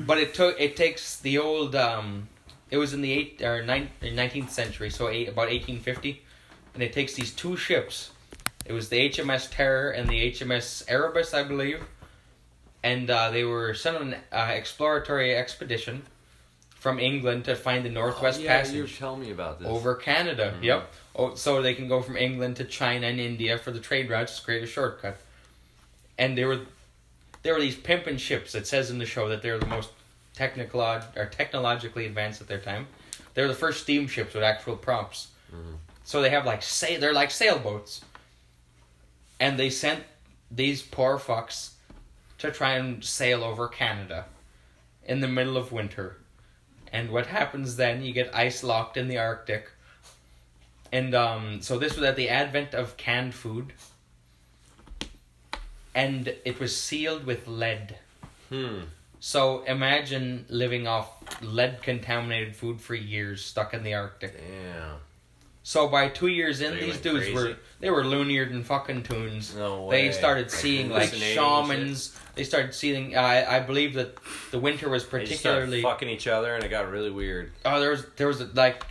[0.06, 1.74] But it took it takes the old.
[1.74, 2.28] um
[2.70, 6.22] It was in the eight or nineteenth century, so eight, about eighteen fifty,
[6.74, 8.10] and it takes these two ships.
[8.66, 11.82] It was the HMS Terror and the HMS Erebus, I believe,
[12.82, 16.02] and uh, they were sent on an uh, exploratory expedition
[16.88, 19.68] from England to find the Northwest oh, yeah, Passage you were me about this.
[19.68, 20.54] over Canada.
[20.56, 20.64] Mhm.
[20.64, 20.92] Yep.
[21.16, 24.38] Oh, so they can go from England to China and India for the trade routes
[24.38, 25.18] to create a shortcut.
[26.16, 26.60] And there were
[27.42, 28.54] there were these pimping ships.
[28.54, 29.90] It says in the show that they're the most
[30.34, 32.86] technical or technologically advanced at their time.
[33.34, 35.28] They're the first steamships with actual props.
[35.52, 35.76] Mhm.
[36.04, 38.00] So they have like say they're like sailboats.
[39.38, 40.04] And they sent
[40.50, 41.72] these poor fucks
[42.38, 44.24] to try and sail over Canada
[45.04, 46.16] in the middle of winter.
[46.92, 48.02] And what happens then?
[48.02, 49.70] You get ice locked in the Arctic.
[50.92, 53.72] And um, so this was at the advent of canned food.
[55.94, 57.96] And it was sealed with lead.
[58.48, 58.82] Hmm.
[59.20, 64.36] So imagine living off lead contaminated food for years stuck in the Arctic.
[64.38, 64.98] Damn.
[65.62, 67.34] So by two years in, They these dudes crazy?
[67.34, 69.54] were they were loonier than fucking tunes.
[69.54, 70.08] No way.
[70.08, 72.18] They started seeing like shamans.
[72.34, 73.16] They started seeing.
[73.16, 74.16] I I believe that
[74.50, 75.82] the winter was particularly.
[75.82, 77.52] fucking each other, and it got really weird.
[77.64, 78.84] Oh, there was there was like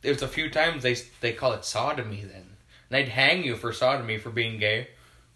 [0.00, 2.36] there was a few times they they call it sodomy then.
[2.40, 2.46] And
[2.90, 4.88] they'd hang you for sodomy for being gay.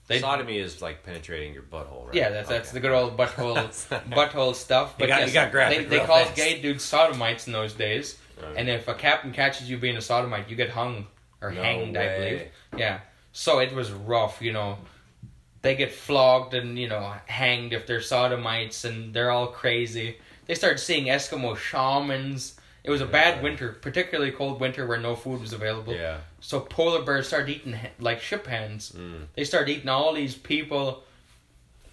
[0.09, 2.15] They- Sodomy is like penetrating your butthole, right?
[2.15, 3.57] Yeah, that's that's the good old butthole
[4.11, 4.95] butthole stuff.
[5.01, 8.17] You got- you got graphic They, they called gay dudes sodomites in those days.
[8.41, 8.57] Right.
[8.57, 11.07] And if a captain catches you being a sodomite, you get hung
[11.41, 12.43] or No hanged, I believe.
[12.77, 13.01] Yeah.
[13.33, 14.79] So it was rough, you know.
[15.63, 20.19] They get flogged and you know hanged if they're sodomites, and they're all crazy.
[20.47, 22.57] They started seeing Eskimo shamans.
[22.85, 25.93] It was a bad winter, particularly cold winter where no food was available.
[25.93, 26.19] Yeah.
[26.41, 28.93] So polar bears started eating like ship hands.
[28.97, 29.27] Mm.
[29.35, 31.03] They started eating all these people.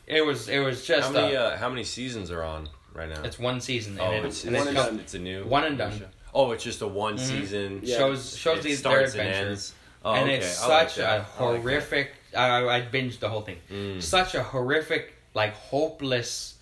[0.06, 3.10] It was it was just How many uh, uh, how many seasons are on right
[3.10, 3.24] now?
[3.24, 5.00] it's one season oh, and, it, it's, and it's, it one just- comes- done.
[5.04, 6.04] it's a new One and done.
[6.34, 6.40] Show?
[6.40, 7.20] Oh, it's just a one Mhm.
[7.20, 7.80] season.
[7.84, 7.98] Yeah.
[7.98, 9.50] shows shows it these their starts and adventures.
[9.50, 9.74] ends.
[10.06, 10.36] Oh, and okay.
[10.38, 11.04] it's I like such that.
[11.04, 11.34] a I like that.
[11.38, 12.12] horrific.
[12.36, 13.60] I, I binged the whole thing.
[13.72, 14.02] Mm.
[14.02, 16.56] Such a horrific, like hopeless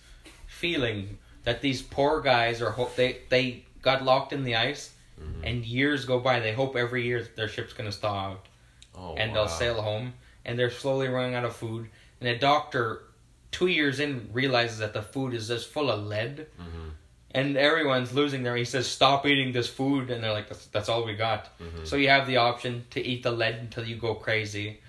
[0.46, 5.40] feeling that these poor guys are hope they they got locked in the ice, Mhm.
[5.44, 6.38] and years go by.
[6.40, 8.46] They hope every year their ship's gonna thaw out,
[8.94, 9.34] Oh, and wow.
[9.46, 10.14] they'll sail home,
[10.44, 11.88] and they're slowly running out of food.
[12.20, 13.02] And a doctor,
[13.50, 16.91] two years in, realizes that the food is just full of lead, Mhm.
[17.34, 18.56] And everyone's losing their.
[18.56, 21.86] He says, "Stop eating this food," and they're like, "That's, that's all we got." Mhm.
[21.86, 24.80] So you have the option to eat the lead until you go crazy,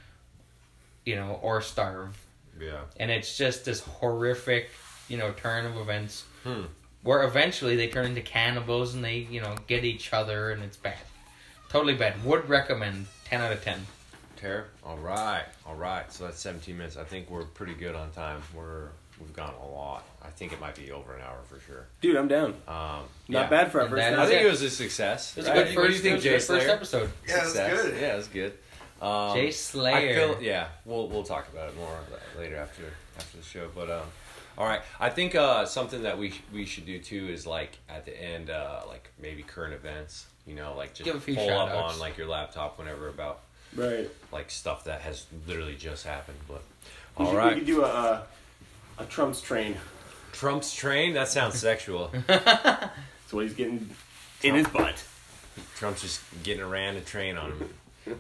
[1.06, 2.18] you know, or starve.
[2.60, 2.82] Yeah.
[3.00, 4.70] And it's just this horrific,
[5.10, 6.64] you know, turn of events Hmm.
[7.02, 10.78] where eventually they turn into cannibals and they, you know, get each other and it's
[10.78, 10.98] bad.
[11.70, 12.24] Totally bad.
[12.24, 13.86] Would recommend 10 out of 10.
[14.38, 14.66] Tara.
[14.84, 15.46] All right.
[15.66, 16.12] All right.
[16.12, 16.98] So that's 17 minutes.
[16.98, 18.42] I think we're pretty good on time.
[18.54, 18.90] We're
[19.24, 20.04] we've gone a lot.
[20.24, 21.86] I think it might be over an hour for sure.
[22.02, 22.54] Dude, I'm down.
[22.68, 23.48] Um, Not yeah.
[23.50, 24.46] bad for our first that I think it.
[24.48, 25.32] it was a success.
[25.36, 25.68] It was a right?
[25.68, 27.10] good What do you think, it was a Jay good first episode.
[27.28, 27.82] Yeah, that's Success.
[27.84, 28.02] good.
[28.02, 28.54] Yeah, it was good.
[29.02, 30.16] Um, Jay I Slayer.
[30.16, 30.68] feel yeah.
[30.86, 31.98] We'll we'll talk about it more
[32.38, 32.84] later after
[33.18, 33.68] after the show.
[33.76, 34.04] But um,
[34.58, 34.82] all right.
[35.00, 38.50] I think uh, something that we we should do too is like at the end,
[38.50, 40.28] uh, like maybe current events.
[40.48, 41.94] You know, like just Give a few pull up shout-outs.
[41.96, 43.42] on like your laptop whenever about
[43.76, 44.10] Right.
[44.32, 46.38] like stuff that has literally just happened.
[46.48, 46.62] But
[47.18, 48.22] We all should- We could do a, uh,
[48.98, 49.76] a Trump's train.
[50.32, 51.14] Trump's train.
[51.14, 52.12] That sounds sexual.
[52.28, 53.90] That's what he's getting
[54.42, 55.04] in his butt.
[55.76, 57.70] Trump's just getting a random train on him.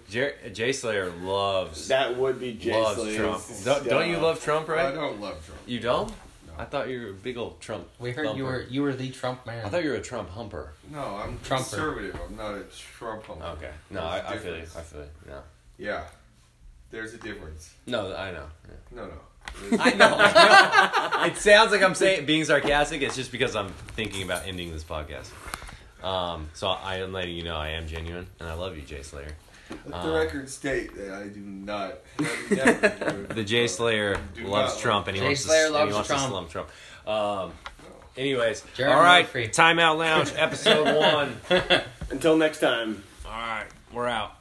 [0.10, 3.44] Jer- Jay Slayer loves That would be Jay loves Slay's Trump.
[3.66, 4.24] Don't, don't you stuff.
[4.24, 4.86] love Trump, right?
[4.86, 5.60] I don't love Trump.
[5.66, 6.10] You don't?
[6.10, 6.54] No.
[6.58, 7.88] I thought you were a big old Trump.
[8.00, 8.44] We heard you thumper.
[8.46, 9.66] were you were the Trump man.
[9.66, 10.74] I thought you were a Trump humper.
[10.92, 11.64] No, I'm Trumper.
[11.70, 12.20] conservative.
[12.30, 12.64] I'm not a
[12.98, 13.44] Trump hunter.
[13.46, 13.72] Okay.
[13.90, 14.62] No, There's I, a I feel you.
[14.62, 14.76] difference.
[14.78, 15.08] I feel you.
[15.28, 15.40] No.
[15.80, 16.04] Yeah,
[16.92, 17.74] there's a difference.
[17.88, 18.46] No, I know.
[18.96, 19.14] No, no.
[19.80, 20.16] I know.
[20.20, 21.26] I know.
[21.26, 23.02] It sounds like I'm saying being sarcastic.
[23.02, 25.30] It's just because I'm thinking about ending this podcast.
[26.04, 29.02] Um, so I am letting you know I am genuine and I love you, Jay
[29.04, 29.32] Slayer.
[29.70, 31.94] Let the Uh, record state that I do not.
[32.52, 35.94] never- The Jay Slayer loves Trump and he Jay wants Slayer to, and loves he
[35.96, 36.24] wants Trump.
[36.24, 36.70] to slum Trump.
[37.08, 37.54] Um,
[38.18, 39.26] anyways, Jeremy all right.
[39.26, 39.48] Murphy.
[39.48, 41.38] Timeout Lounge, episode one.
[42.10, 43.02] Until next time.
[43.26, 44.34] All right, we're out.